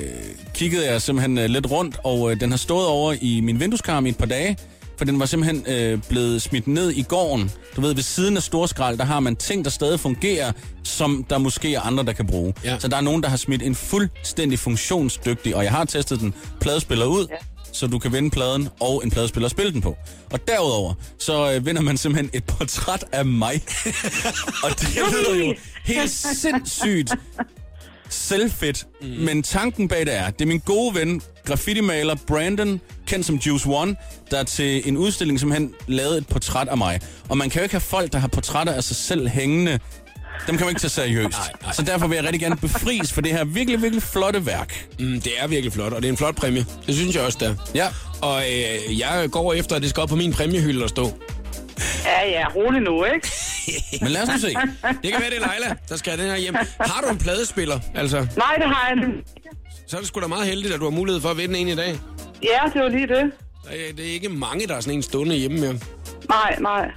[0.53, 4.05] kiggede jeg simpelthen øh, lidt rundt, og øh, den har stået over i min vindueskarm
[4.05, 4.57] i et par dage,
[4.97, 7.51] for den var simpelthen øh, blevet smidt ned i gården.
[7.75, 10.51] Du ved, ved siden af storskrald, der har man ting, der stadig fungerer,
[10.83, 12.53] som der måske er andre, der kan bruge.
[12.63, 12.79] Ja.
[12.79, 16.33] Så der er nogen, der har smidt en fuldstændig funktionsdygtig, og jeg har testet den,
[16.61, 17.35] pladespiller ud, ja.
[17.71, 19.97] Så du kan vinde pladen og en pladespiller at spille den på.
[20.31, 23.61] Og derudover, så øh, vinder man simpelthen et portræt af mig.
[24.63, 25.55] og det lyder jo
[25.85, 27.11] helt sindssygt
[28.09, 29.07] selvfedt, mm.
[29.07, 33.69] men tanken bag det er, det er min gode ven, graffiti-maler Brandon, kendt som Juice
[33.69, 33.95] One,
[34.31, 36.99] der til en udstilling simpelthen lavede et portræt af mig.
[37.29, 39.79] Og man kan jo ikke have folk, der har portrætter af sig selv hængende.
[40.47, 41.37] Dem kan man ikke tage seriøst.
[41.37, 41.73] Nej, nej.
[41.73, 44.87] Så derfor vil jeg rigtig gerne befries for det her virkelig, virkelig flotte værk.
[44.99, 46.65] Mm, det er virkelig flot, og det er en flot præmie.
[46.87, 47.55] Det synes jeg også, der.
[47.75, 47.87] Ja.
[48.21, 51.11] Og øh, jeg går efter, at det skal op på min præmiehylde at stå.
[52.05, 53.31] Ja, ja, rolig nu, ikke?
[54.01, 54.47] Men lad os nu se.
[54.47, 56.55] Det kan være, det er Leila, der skal have den her hjem.
[56.79, 57.79] Har du en pladespiller?
[57.95, 59.23] Altså, Nej, det har jeg ikke.
[59.87, 61.67] så er det sgu da meget heldigt, at du har mulighed for at vinde en
[61.67, 61.99] i dag.
[62.43, 63.31] Ja, det var lige det.
[63.97, 65.79] Det er ikke mange, der er sådan en stående hjemme med.
[66.29, 66.91] Nej, nej.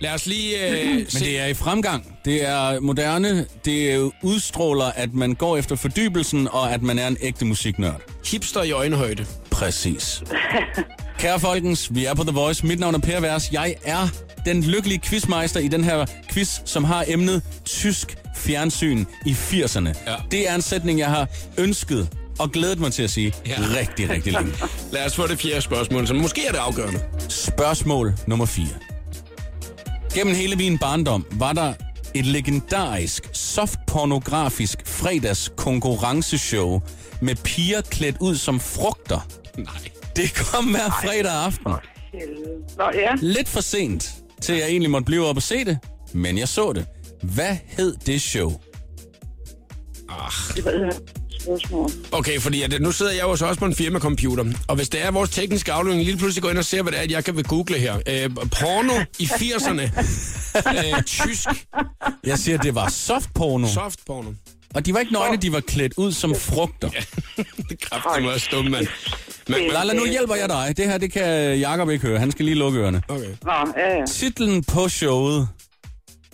[0.00, 2.18] Lad os lige øh, Men det er i fremgang.
[2.24, 3.46] Det er moderne.
[3.64, 8.00] Det er udstråler, at man går efter fordybelsen, og at man er en ægte musiknørd.
[8.26, 9.26] hipster i øjenhøjde.
[9.50, 10.22] Præcis.
[11.18, 12.66] Kære folkens, vi er på The Voice.
[12.66, 13.52] Mit navn er Per Vers.
[13.52, 14.08] Jeg er
[14.44, 19.88] den lykkelige quizmeister i den her quiz, som har emnet tysk fjernsyn i 80'erne.
[20.10, 20.14] Ja.
[20.30, 21.28] Det er en sætning, jeg har
[21.58, 22.08] ønsket
[22.38, 23.54] og glædet mig til at sige Ja.
[23.80, 24.52] rigtig, rigtig længe.
[24.92, 27.00] Lad os få det fjerde spørgsmål, som måske er det afgørende.
[27.28, 28.66] Spørgsmål nummer 4.
[30.14, 31.74] Gennem hele min barndom var der
[32.14, 36.80] et legendarisk, softpornografisk fredags konkurrenceshow
[37.20, 39.28] med piger klædt ud som frugter.
[39.58, 39.66] Nej.
[40.16, 41.72] Det kom hver fredag aften.
[42.78, 43.14] Nå, ja.
[43.20, 45.78] Lidt for sent, til jeg egentlig måtte blive op og se det,
[46.12, 46.86] men jeg så det.
[47.22, 48.52] Hvad hed det show?
[50.56, 50.64] Et
[51.46, 51.90] spørgsmål.
[52.12, 55.04] Okay, fordi at, nu sidder jeg jo så også på en firmacomputer, og hvis det
[55.04, 57.24] er vores tekniske afdeling lige pludselig går ind og ser, hvad det er, at jeg
[57.24, 57.94] kan ved google her.
[57.96, 59.82] Øh, porno i 80'erne.
[60.96, 61.46] øh, tysk
[62.24, 63.68] Jeg siger, det var softporno.
[63.68, 64.32] softporno.
[64.74, 66.90] Og de var ikke nøgne, de var klædt ud som frugter.
[67.68, 68.86] det kræfter mig stumme, mand.
[69.48, 70.74] Men, men, Lala, nu hjælper jeg dig.
[70.76, 72.18] Det her, det kan Jacob ikke høre.
[72.18, 73.02] Han skal lige lukke ørerne.
[73.08, 73.30] okay.
[73.44, 74.04] Nå, ja, ja.
[74.06, 75.48] Titlen på showet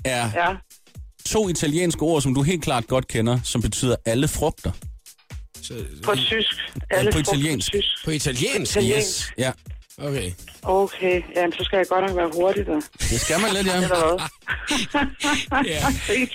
[0.05, 0.55] er Ja,
[1.27, 4.71] to italienske ord, som du helt klart godt kender, som betyder alle frugter.
[5.63, 6.57] Så, på tysk.
[6.91, 7.73] Ja, Alle på italiensk.
[7.73, 8.05] tysk.
[8.05, 8.73] på italiensk?
[8.77, 9.33] Italiensk.
[9.39, 9.53] Ja,
[9.99, 10.31] Okay.
[10.63, 12.81] Okay, jamen så skal jeg godt nok være hurtig der.
[13.11, 13.77] det skal man lidt, ja.
[13.83, 14.29] Eller hvad?
[15.67, 15.79] Ja.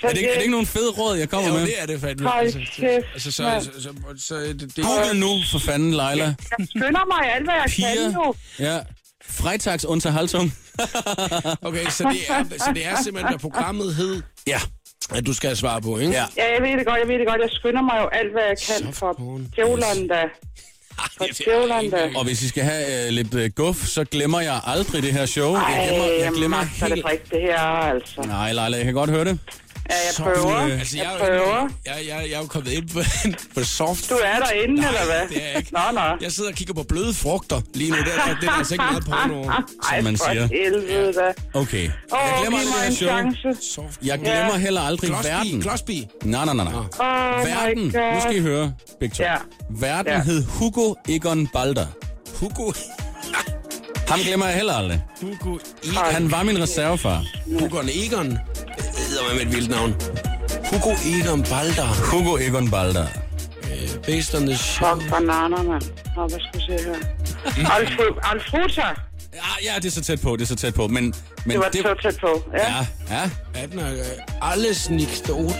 [0.02, 1.60] Er det, er det ikke nogen fede råd, jeg kommer med?
[1.62, 2.28] det er det fandme.
[2.28, 5.90] Hold Altså, kæft, altså, så, så, så, så, så det, det, Google nu, for fanden,
[5.90, 6.24] Leila.
[6.24, 8.10] Jeg skynder mig alt, hvad jeg kan Piger.
[8.10, 8.34] nu.
[8.58, 8.78] Ja.
[9.30, 10.52] Freitags Unterhaltung.
[11.68, 14.60] Okay, så det, er, så det er simpelthen, hvad programmet hed, Ja.
[15.14, 16.12] At du skal svare på, ikke?
[16.12, 16.24] Ja.
[16.36, 17.40] Ja, jeg ved det godt, jeg ved det godt.
[17.40, 20.22] Jeg skynder mig jo alt, hvad jeg kan for djævlerne da.
[21.92, 22.10] Da.
[22.16, 25.26] Og hvis I skal have øh, lidt øh, guf, så glemmer jeg aldrig det her
[25.26, 25.54] show.
[25.54, 27.02] Ej, Jeg glemmer, jeg glemmer det helt...
[27.02, 28.20] for ikke det her, altså.
[28.26, 29.38] Nej, Leila, jeg kan godt høre det.
[29.90, 30.56] Ja, jeg prøver.
[30.64, 31.68] øh, Altså, jeg, Jeg er jo- prøver.
[31.86, 33.00] Jeg, jeg, jeg er jo kommet ind på,
[33.60, 34.10] på soft.
[34.10, 35.28] Du er derinde, Nej, eller hvad?
[35.28, 35.72] det er jeg ikke.
[35.72, 36.00] Nå, nå.
[36.20, 37.96] Jeg sidder og kigger på bløde frugter lige nu.
[37.96, 39.50] Det er, det er altså ikke meget porno.
[39.92, 40.46] Ej, man for siger.
[40.46, 41.32] helvede da.
[41.60, 41.82] Okay.
[41.82, 43.48] Jeg Åh, glemmer giv aldrig det mig her en show.
[43.48, 43.74] chance.
[43.74, 43.98] Soft.
[44.02, 45.62] Jeg glemmer heller aldrig Klosby, verden.
[45.62, 46.04] Klosby.
[46.24, 46.74] Nej, nej, nej, nej.
[46.74, 48.14] Oh Verden, my God.
[48.14, 49.06] nu skal I høre, to.
[49.22, 49.34] Ja.
[49.70, 50.20] Verden Ja.
[50.22, 51.86] hed Hugo Egon Balder.
[52.40, 52.72] Hugo.
[54.08, 55.02] Ham glemmer jeg heller aldrig.
[55.20, 56.04] Hugo Egon.
[56.12, 57.24] Han var min reservefar.
[57.60, 58.38] Hugo Egon.
[59.08, 59.90] Det hedder med et vildt navn.
[60.70, 61.88] Hugo Egon Balder.
[62.10, 63.06] Hugo Egon Balder.
[63.62, 64.88] Uh, based on the show.
[65.00, 65.82] Fuck bananer, mand.
[66.16, 66.94] Nå, hvad skal vi se her?
[67.76, 68.82] Alfru- Alfruta.
[69.34, 70.86] Ja, ja, det er så tæt på, det er så tæt på.
[70.88, 72.42] Men, men Det var så tæt på.
[72.54, 72.58] Ja.
[72.68, 72.86] Ja,
[73.16, 73.30] ja.
[73.62, 75.52] Er den uh, alles nicht ud?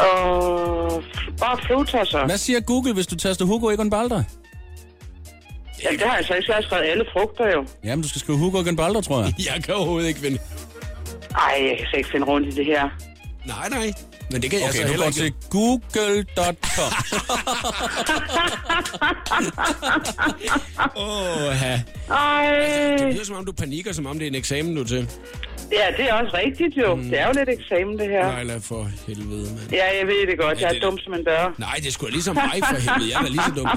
[0.00, 1.02] Og
[1.38, 2.22] bare Fluta så.
[2.26, 4.22] Hvad siger Google, hvis du taster Hugo Egon Balder?
[5.82, 6.46] Ja, det har jeg så ikke.
[6.48, 7.64] Har jeg skrevet alle frugter jo.
[7.84, 9.34] Jamen, du skal skrive Hugo Egon Balder, tror jeg.
[9.54, 10.38] Jeg kan overhovedet ikke vinde.
[11.34, 12.88] Ej, jeg kan slet ikke finde rundt i det her.
[13.46, 13.92] Nej, nej.
[14.30, 15.36] Men det kan jeg Okay, så du heller går ikke.
[15.40, 16.92] til google.com.
[20.96, 21.80] Åh, ja.
[22.14, 22.96] Ej.
[22.98, 25.08] Det lyder som om, du panikker, som om det er en eksamen, du er til.
[25.72, 26.94] Ja, det er også rigtigt jo.
[26.94, 27.02] Mm.
[27.10, 28.26] Det er jo lidt eksamen, det her.
[28.26, 29.70] Nej, lad for helvede, mand.
[29.72, 30.60] Ja, jeg ved det godt.
[30.60, 31.54] Jeg det er er dum som en dør.
[31.58, 33.10] Nej, det er da ligesom mig for helvede.
[33.12, 33.68] Jeg er lige så dum.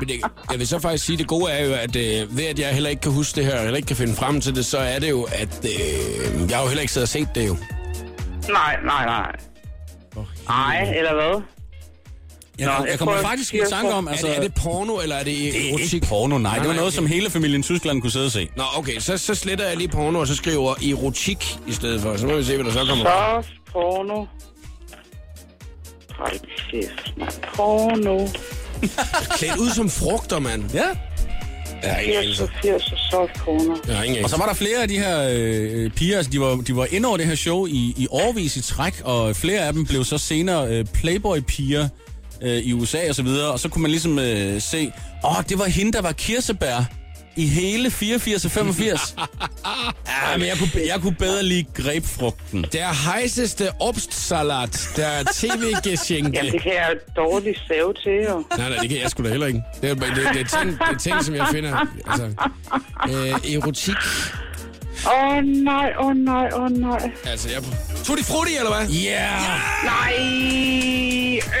[0.00, 2.46] Men det, jeg vil så faktisk sige, at det gode er jo, at øh, ved
[2.46, 4.66] at jeg heller ikke kan huske det her, eller ikke kan finde frem til det,
[4.66, 7.46] så er det jo, at øh, jeg har jo heller ikke siddet og set det
[7.48, 7.56] jo.
[8.48, 9.32] Nej, nej, nej.
[10.48, 11.42] Nej, eller hvad?
[12.58, 14.54] Jeg, Nå, kom, jeg jeg kommer faktisk i tanke om, Altså, er, det, er det
[14.54, 15.94] porno, eller er det det er erotik?
[15.94, 16.52] ikke porno, nej.
[16.52, 16.94] Det var nej, noget, okay.
[16.96, 18.48] som hele familien Tyskland kunne sidde og se.
[18.56, 22.16] Nå, okay, så, så sletter jeg lige porno, og så skriver erotik i stedet for.
[22.16, 23.04] Så må vi se, hvad der så kommer.
[23.04, 24.24] Soft porno.
[26.10, 26.40] Hold
[26.70, 27.30] kæft, mand.
[27.54, 28.28] Porno.
[29.38, 30.64] Klædt ud som frugter, mand.
[30.74, 30.82] Ja.
[31.82, 32.42] Jeg har ingen 80 anelse.
[32.42, 33.76] og 80 og soft porno.
[33.88, 36.40] Jeg har ingen Og så var der flere af de her øh, piger, altså de
[36.40, 39.60] var, de var inde over det her show i, i årvis i træk, og flere
[39.60, 41.88] af dem blev så senere øh, Playboy-piger
[42.42, 44.92] øh, i USA og så videre, og så kunne man ligesom øh, se,
[45.24, 46.84] åh, det var hende, der var kirsebær
[47.36, 49.14] i hele 84 og 85.
[50.06, 52.64] ja, men jeg kunne, jeg kunne bedre lide grebfrugten.
[52.72, 56.30] Der heißeste Obstsalat, der tv-geschenke.
[56.34, 58.44] Jamen, det kan jeg dårligt save til, jo.
[58.58, 59.62] Nej, nej, det kan jeg sgu da heller ikke.
[59.82, 60.02] Det er, det,
[60.34, 61.86] det, er, ting, det er ting, som jeg finder.
[62.06, 62.26] Altså,
[63.08, 63.96] øh, erotik.
[65.06, 67.12] Åh oh, nej, åh oh, nej, åh oh, nej.
[67.26, 67.62] Altså, jeg...
[68.04, 68.86] Tutti frutti, eller hvad?
[68.88, 69.10] Ja!
[69.10, 69.60] Yeah.
[69.84, 70.14] Nej!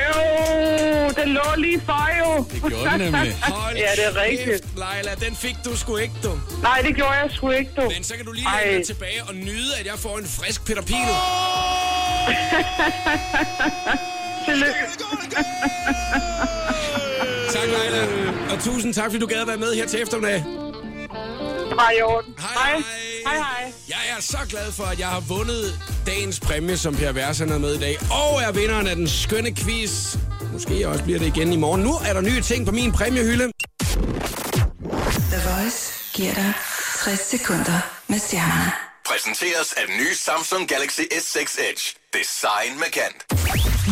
[0.02, 2.44] Øv, den lå lige for jo.
[2.52, 3.36] Det gjorde den nemlig.
[3.52, 4.62] Hold Ja, det er rigtigt.
[4.62, 6.38] Kæft, Leila, den fik du sgu ikke, du.
[6.62, 7.82] Nej, det gjorde jeg sgu ikke, du.
[7.82, 10.66] Men så kan du lige lægge dig tilbage og nyde, at jeg får en frisk
[10.66, 10.96] Peter Pil.
[14.46, 14.74] Tillykke.
[17.52, 18.06] Tak, Leila.
[18.52, 20.44] Og tusind tak, fordi du gad at være med her til eftermiddag.
[21.72, 22.34] Det var i orden.
[22.38, 22.72] Hej, Hej.
[22.72, 22.82] hej.
[23.26, 23.72] Hej, hej.
[23.88, 27.58] Jeg er så glad for, at jeg har vundet dagens præmie, som Per Versen er
[27.58, 27.98] med i dag.
[28.10, 30.16] Og er vinderen af den skønne quiz.
[30.52, 31.82] Måske også bliver det igen i morgen.
[31.82, 33.50] Nu er der nye ting på min præmiehylde.
[35.32, 36.52] The Voice giver dig
[37.04, 38.72] 60 sekunder med stjernerne.
[39.06, 41.84] Præsenteres af den nye Samsung Galaxy S6 Edge.
[42.18, 43.18] Design med kant.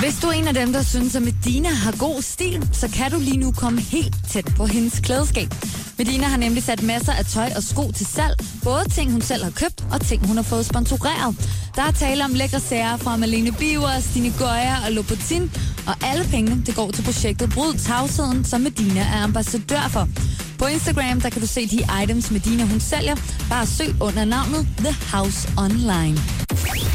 [0.00, 3.10] Hvis du er en af dem, der synes, at Medina har god stil, så kan
[3.10, 5.48] du lige nu komme helt tæt på hendes klædeskab.
[6.00, 8.36] Medina har nemlig sat masser af tøj og sko til salg.
[8.64, 11.36] Både ting, hun selv har købt, og ting, hun har fået sponsoreret.
[11.76, 15.50] Der er tale om lækre sager fra Malene Biver, Stine Goya og Lopatin.
[15.86, 20.08] Og alle pengene, det går til projektet Bryd Tavsheden, som Medina er ambassadør for.
[20.58, 23.16] På Instagram, der kan du se de items, Medina hun sælger.
[23.48, 26.18] Bare søg under navnet The House Online.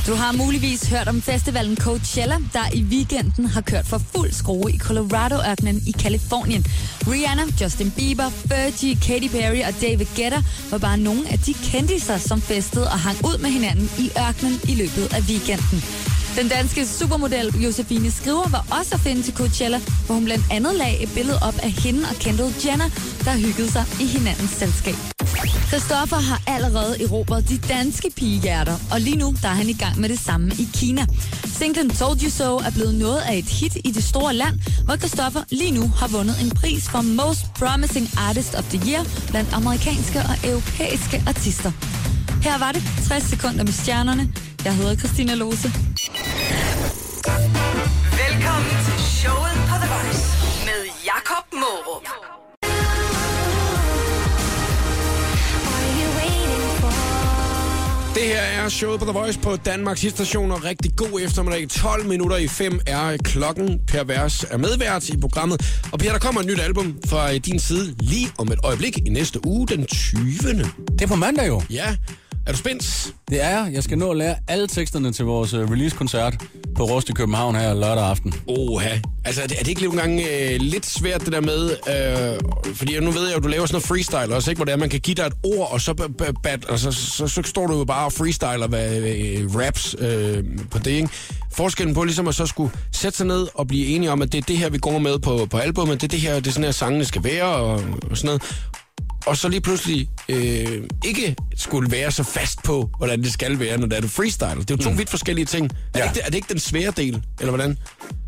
[0.08, 4.72] Du har muligvis hørt om festivalen Coachella, der i weekenden har kørt for fuld skrue
[4.72, 6.66] i Colorado-ørkenen i Kalifornien.
[7.08, 12.18] Rihanna, Justin Bieber, Fergie, Katy Perry og David Guetta var bare nogle af de kendiser,
[12.18, 15.84] som festede og hang ud med hinanden i ørkenen i løbet af weekenden.
[16.38, 20.76] Den danske supermodel Josefine Skriver var også at finde til Coachella, hvor hun blandt andet
[20.76, 22.90] lagde et billede op af hende og Kendall Jenner,
[23.26, 24.96] der hyggede sig i hinandens selskab.
[25.68, 30.00] Christoffer har allerede erobret de danske pigehjerter, og lige nu der er han i gang
[30.00, 31.06] med det samme i Kina.
[31.46, 34.56] Singlen Told You So er blevet noget af et hit i det store land,
[34.86, 39.06] hvor Christoffer lige nu har vundet en pris for Most Promising Artist of the Year
[39.30, 41.72] blandt amerikanske og europæiske artister.
[42.42, 44.34] Her var det 60 sekunder med stjernerne.
[44.66, 45.72] Jeg hedder Christina Lose.
[48.24, 50.26] Velkommen til showet på The Voice
[50.68, 52.06] med Jakob Morup.
[58.16, 61.70] Det her er showet på The Voice på Danmarks station, og rigtig god eftermiddag.
[61.70, 63.80] 12 minutter i 5 er klokken.
[63.88, 65.82] Per Vers er medvært i programmet.
[65.92, 69.10] Og Per, der kommer et nyt album fra din side lige om et øjeblik i
[69.10, 70.22] næste uge, den 20.
[70.92, 71.62] Det er på mandag jo.
[71.70, 71.96] Ja,
[72.46, 73.14] er du spændt?
[73.30, 73.74] Det er jeg.
[73.74, 76.36] Jeg skal nå at lære alle teksterne til vores øh, release-koncert
[76.76, 78.34] på Rust i København her lørdag aften.
[78.48, 78.98] Oha.
[79.26, 81.70] Altså, er det, er det ikke nogle gange øh, lidt svært, det der med...
[81.70, 84.58] Øh, fordi nu ved jeg jo, du laver sådan noget freestyle også, ikke?
[84.58, 85.94] Hvor det er, man kan give dig et ord, og så,
[86.44, 90.44] bat, og så, så, så står du jo bare og freestyler hvad, øh, raps øh,
[90.72, 91.10] på det, ikke?
[91.52, 94.38] Forskellen på ligesom at så skulle sætte sig ned og blive enige om, at det
[94.38, 96.52] er det her, vi går med på, på albumet, det er det her, det er
[96.52, 98.42] sådan her, sangene skal være, og, og sådan noget.
[99.26, 103.78] Og så lige pludselig øh, ikke skulle være så fast på, hvordan det skal være,
[103.78, 104.56] når det er du freestyler.
[104.56, 104.98] Det er jo to mm.
[104.98, 105.72] vidt forskellige ting.
[105.94, 106.04] Er, Ja.
[106.04, 107.78] det ikke, er det ikke den svære del, eller hvordan?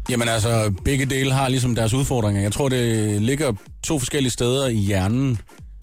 [0.09, 2.41] Jamen altså, begge dele har ligesom deres udfordringer.
[2.41, 5.39] Jeg tror, det ligger to forskellige steder i hjernen.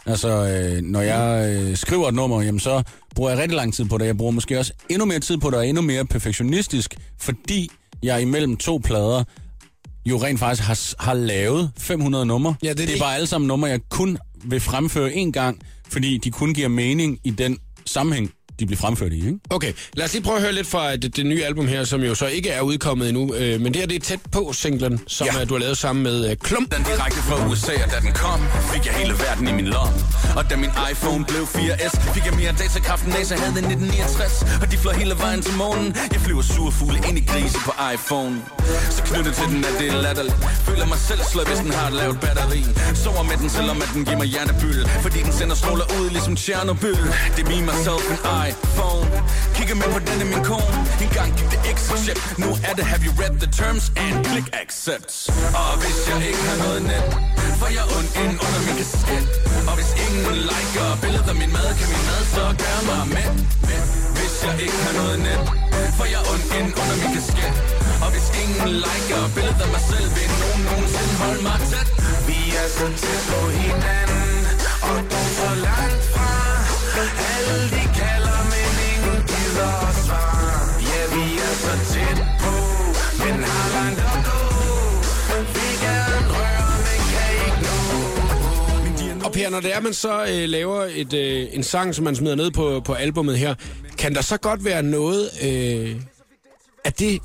[0.07, 2.83] Altså, øh, når jeg øh, skriver et nummer, jamen, så
[3.15, 4.07] bruger jeg rigtig lang tid på det.
[4.07, 7.71] Jeg bruger måske også endnu mere tid på det, og endnu mere perfektionistisk, fordi
[8.03, 9.25] jeg imellem to plader
[10.07, 12.55] jo rent faktisk har, har lavet 500 numre.
[12.63, 13.01] Ja, det er det er det.
[13.01, 17.19] bare alle sammen numre, jeg kun vil fremføre en gang, fordi de kun giver mening
[17.25, 18.31] i den sammenhæng,
[18.61, 19.17] de bliver fremført i.
[19.17, 19.39] Ikke?
[19.51, 22.01] Okay, lad os lige prøve at høre lidt fra det, det nye album her, som
[22.03, 23.35] jo så ikke er udkommet endnu.
[23.35, 25.39] Øh, men det her, det er tæt på singlen, som Ja.
[25.39, 25.45] ja.
[25.45, 26.75] du har lavet sammen med øh, Klump.
[26.77, 28.41] Den direkte fra USA, og da den kom,
[28.73, 29.95] fik jeg hele verden i min lomme.
[30.37, 34.45] Og da min iPhone blev 4S, fik jeg mere datakraft end NASA havde i 1969.
[34.63, 35.89] Og de fløj hele vejen til månen.
[36.13, 38.35] Jeg flyver surfugle ind i grise på iPhone.
[38.91, 40.37] Så knyttet til den er det latterligt.
[40.69, 42.63] Føler mig selv sløj, hvis den har et lavt batteri.
[42.95, 44.81] Sover med den, selvom at den giver mig hjernebyld.
[45.05, 46.97] Fordi den sender stråler ud ligesom Tjernobyl.
[47.37, 48.21] Det er me, myself and
[48.51, 49.09] iPhone.
[49.57, 50.79] Kigger med hvordan er min kone.
[51.05, 52.19] En gang gik det ikke så shit.
[52.43, 55.11] Nu er det have you read the terms and click accept.
[55.63, 57.07] Og hvis jeg ikke har noget net,
[57.61, 59.25] får jeg ondt ind under min kasket.
[59.69, 63.29] Og hvis ingen liker billeder af min mad, kan min mad så gøre mig med.
[64.17, 65.43] Hvis jeg ikke har noget net,
[65.99, 67.53] får jeg ondt ind under min kasket.
[68.05, 71.89] Og hvis ingen liker billeder af mig selv, vil nogen nogensinde holde mig tæt.
[72.29, 74.37] Vi er så tæt på hinanden,
[74.89, 76.31] og dog så langt fra.
[77.33, 78.24] Alle de kalder,
[81.65, 82.55] så tæt på,
[83.21, 84.39] men har langt at gå.
[85.55, 85.67] Vi
[86.35, 87.61] røre, men kan ikke
[89.19, 89.25] nå.
[89.27, 92.17] Og Per, når det er, man så øh, laver et, øh, en sang, som man
[92.17, 93.55] smider ned på, på albummet her,
[93.99, 95.97] kan der så godt være noget øh,
[96.85, 97.21] af det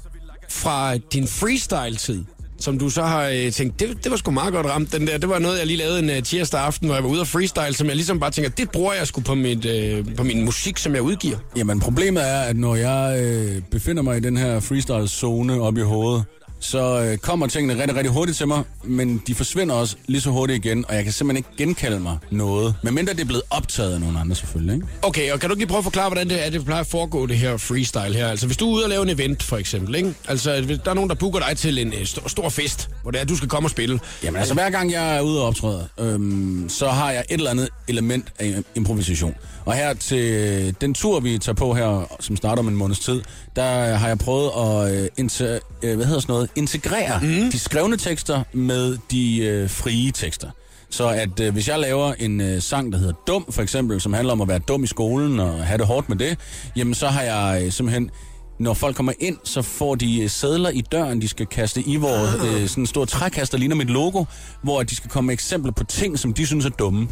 [0.50, 2.26] fra din freestyle-tid,
[2.60, 5.18] som du så har øh, tænkt, det, det var sgu meget godt ramt, den der.
[5.18, 7.28] Det var noget, jeg lige lavede en øh, tirsdag aften, hvor jeg var ude og
[7.28, 10.46] freestyle, som jeg ligesom bare tænker, det bruger jeg sgu på, mit, øh, på min
[10.46, 11.38] musik, som jeg udgiver.
[11.58, 15.82] Jamen, problemet er, at når jeg øh, befinder mig i den her freestyle-zone op i
[15.82, 16.24] hovedet,
[16.60, 20.30] så øh, kommer tingene rigtig, rigtig hurtigt til mig, men de forsvinder også lige så
[20.30, 22.76] hurtigt igen, og jeg kan simpelthen ikke genkalde mig noget.
[22.84, 24.88] Medmindre det er blevet optaget af nogen andre selvfølgelig, ikke?
[25.02, 26.88] Okay, og kan du ikke lige prøve at forklare, hvordan det er, det plejer at
[26.88, 28.28] foregå, det her freestyle her?
[28.28, 30.14] Altså, hvis du er ude og lave en event, for eksempel, ikke?
[30.28, 33.12] Altså, hvis der er nogen, der booker dig til en øh, stor, stor fest, hvor
[33.12, 34.00] det er, du skal komme og spille.
[34.24, 37.52] Jamen altså, hver gang jeg er ude og optræde, øhm, så har jeg et eller
[37.52, 39.36] andet element af improvisation.
[39.66, 43.22] Og her til den tur, vi tager på her, som starter om en måneds tid,
[43.56, 47.52] der har jeg prøvet at øh, inter, øh, hvad hedder sådan noget, integrere mm.
[47.52, 50.50] de skrevne tekster med de øh, frie tekster.
[50.90, 54.14] Så at øh, hvis jeg laver en øh, sang, der hedder Dum, for eksempel, som
[54.14, 56.38] handler om at være dum i skolen og have det hårdt med det,
[56.76, 58.12] jamen så har jeg øh, simpelthen
[58.60, 61.96] når folk kommer ind, så får de øh, sædler i døren, de skal kaste i,
[61.96, 64.26] hvor øh, sådan en stor trækaster ligner mit logo,
[64.64, 67.08] hvor de skal komme med eksempler på ting, som de synes er dumme.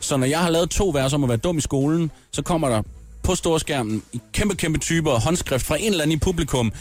[0.00, 2.68] Så når jeg har lavet to vers om at være dum i skolen, så kommer
[2.68, 2.82] der
[3.22, 6.72] på storskærmen i kæmpe, kæmpe typer håndskrift fra en eller anden i publikum, øh,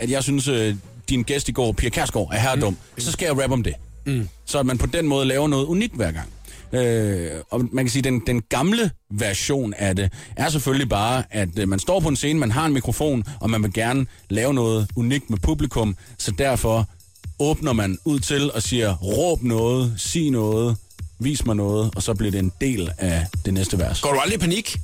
[0.00, 0.74] at jeg synes, øh,
[1.10, 2.76] din gæst i går, Pia Kærsgaard, er her dum.
[2.98, 3.74] Så skal jeg rappe om det.
[4.06, 4.28] Mm.
[4.44, 6.28] Så at man på den måde laver noget unikt hver gang.
[6.72, 11.22] Øh, og man kan sige, at den, den gamle version af det er selvfølgelig bare,
[11.30, 14.06] at øh, man står på en scene, man har en mikrofon, og man vil gerne
[14.28, 16.88] lave noget unikt med publikum, så derfor
[17.38, 20.76] åbner man ud til og siger, råb noget, sig noget,
[21.18, 24.00] vis mig noget, og så bliver det en del af det næste vers.
[24.00, 24.76] Går du aldrig i panik?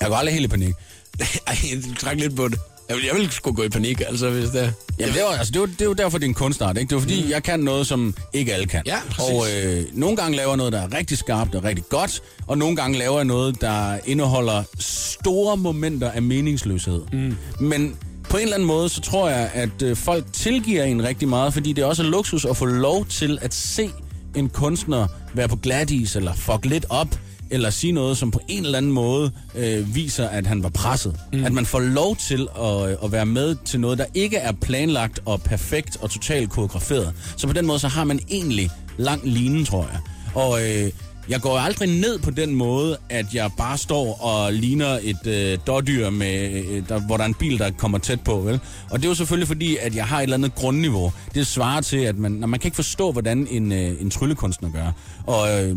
[0.00, 0.74] Jeg går aldrig helt i panik.
[1.46, 1.56] Ej,
[1.88, 2.58] du træk lidt på det.
[2.92, 4.74] Jeg vil, jeg vil sgu gå i panik, altså, hvis det.
[4.98, 6.78] Jamen, det, var, altså, det, var, det er jo derfor, det er en kunstart.
[6.78, 6.90] Ikke?
[6.90, 7.30] Det er fordi, mm.
[7.30, 8.82] jeg kan noget, som ikke alle kan.
[8.86, 9.34] Ja, præcis.
[9.34, 12.58] og øh, nogle gange laver jeg noget, der er rigtig skarpt og rigtig godt, og
[12.58, 17.02] nogle gange laver jeg noget, der indeholder store momenter af meningsløshed.
[17.12, 17.36] Mm.
[17.60, 17.96] Men
[18.30, 21.52] på en eller anden måde, så tror jeg, at øh, folk tilgiver en rigtig meget,
[21.52, 23.90] fordi det er også luksus at få lov til at se
[24.34, 27.08] en kunstner være på glatis, eller fuck lidt op,
[27.52, 31.16] eller sige noget, som på en eller anden måde øh, viser, at han var presset.
[31.32, 31.44] Mm.
[31.44, 34.52] At man får lov til at, øh, at være med til noget, der ikke er
[34.52, 37.14] planlagt og perfekt og totalt koreograferet.
[37.36, 40.00] Så på den måde, så har man egentlig lang line, tror jeg.
[40.34, 40.90] Og øh,
[41.28, 45.58] jeg går aldrig ned på den måde, at jeg bare står og ligner et øh,
[45.66, 48.40] dårdyr, med, øh, der, hvor der er en bil, der kommer tæt på.
[48.40, 48.60] Vel?
[48.90, 51.12] Og det er jo selvfølgelig fordi, at jeg har et eller andet grundniveau.
[51.34, 54.70] Det svarer til, at man, når man kan ikke forstå, hvordan en, øh, en tryllekunstner
[54.72, 54.92] gør.
[55.26, 55.76] Og øh,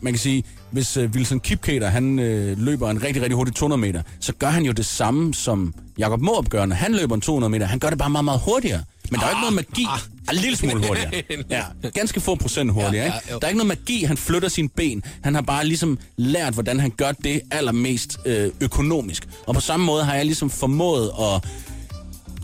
[0.00, 3.80] man kan sige, hvis øh, Wilson Kipketer, han øh, løber en rigtig, rigtig hurtig 200
[3.80, 7.20] meter, så gør han jo det samme, som Jakob Måb gør, når han løber en
[7.20, 7.66] 200 meter.
[7.66, 8.82] Han gør det bare meget, meget hurtigere.
[9.10, 9.86] Men der er ikke noget magi.
[9.88, 9.98] Ah,
[10.36, 11.10] en lille smule hurtigere.
[11.50, 11.64] Ja,
[11.94, 13.06] ganske få procent hurtigere.
[13.06, 13.18] Ikke?
[13.28, 14.04] Der er ikke noget magi.
[14.04, 15.02] Han flytter sine ben.
[15.22, 19.28] Han har bare ligesom lært, hvordan han gør det allermest øh, økonomisk.
[19.46, 21.50] Og på samme måde har jeg ligesom formået at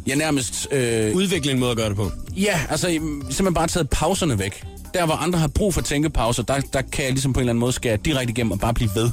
[0.06, 0.68] jeg nærmest...
[0.72, 2.10] Øh, Udvikle en måde at gøre det på.
[2.36, 4.64] Ja, altså simpelthen bare taget pauserne væk.
[4.94, 7.52] Der, hvor andre har brug for tænkepauser, der, der kan jeg ligesom på en eller
[7.52, 9.10] anden måde skære direkte igennem og bare blive ved.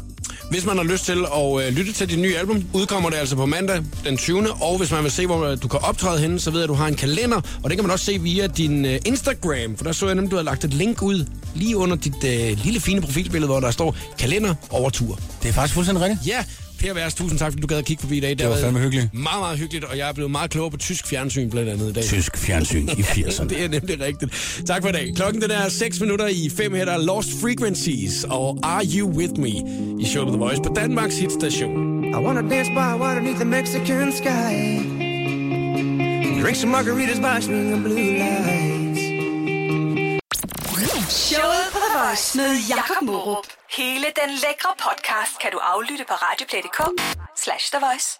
[0.49, 3.36] Hvis man har lyst til at øh, lytte til dit nye album, udkommer det altså
[3.36, 4.51] på mandag den 20.
[4.53, 6.73] Og hvis man vil se, hvor du kan optræde henne, så ved jeg, at du
[6.73, 7.41] har en kalender.
[7.63, 9.78] Og det kan man også se via din øh, Instagram.
[9.78, 12.57] For der så jeg nemlig, du har lagt et link ud lige under dit øh,
[12.63, 15.19] lille fine profilbillede, hvor der står kalender over tur.
[15.43, 16.28] Det er faktisk fuldstændig rigtigt.
[16.28, 16.43] Ja,
[16.80, 18.38] Per Værs, tusind tak, fordi du gad at kigge forbi i dag.
[18.38, 19.13] Det, var fandme hyggeligt.
[19.13, 21.93] Meget, meget hyggeligt, og jeg er blevet meget klogere på tysk fjernsyn blandt andet i
[21.93, 22.03] dag.
[22.03, 23.47] Tysk fjernsyn i 80'erne.
[23.47, 24.61] Det er nemlig rigtigt.
[24.67, 25.13] Tak for i dag.
[25.15, 29.09] Klokken den er 6 minutter i 5 her, der er Lost Frequencies og Are You
[29.09, 29.49] With Me
[30.01, 32.03] i showet The Voice på Danmarks hitstation.
[32.05, 34.55] I wanna dance by water beneath the Mexican sky.
[36.41, 38.95] Drink some margaritas by swinging blue lights.
[41.10, 43.47] Showet på The Voice med Jakob Morup.
[43.78, 46.80] Hele den lækre podcast kan du aflytte på radioplay.dk
[47.36, 48.20] slash The Voice.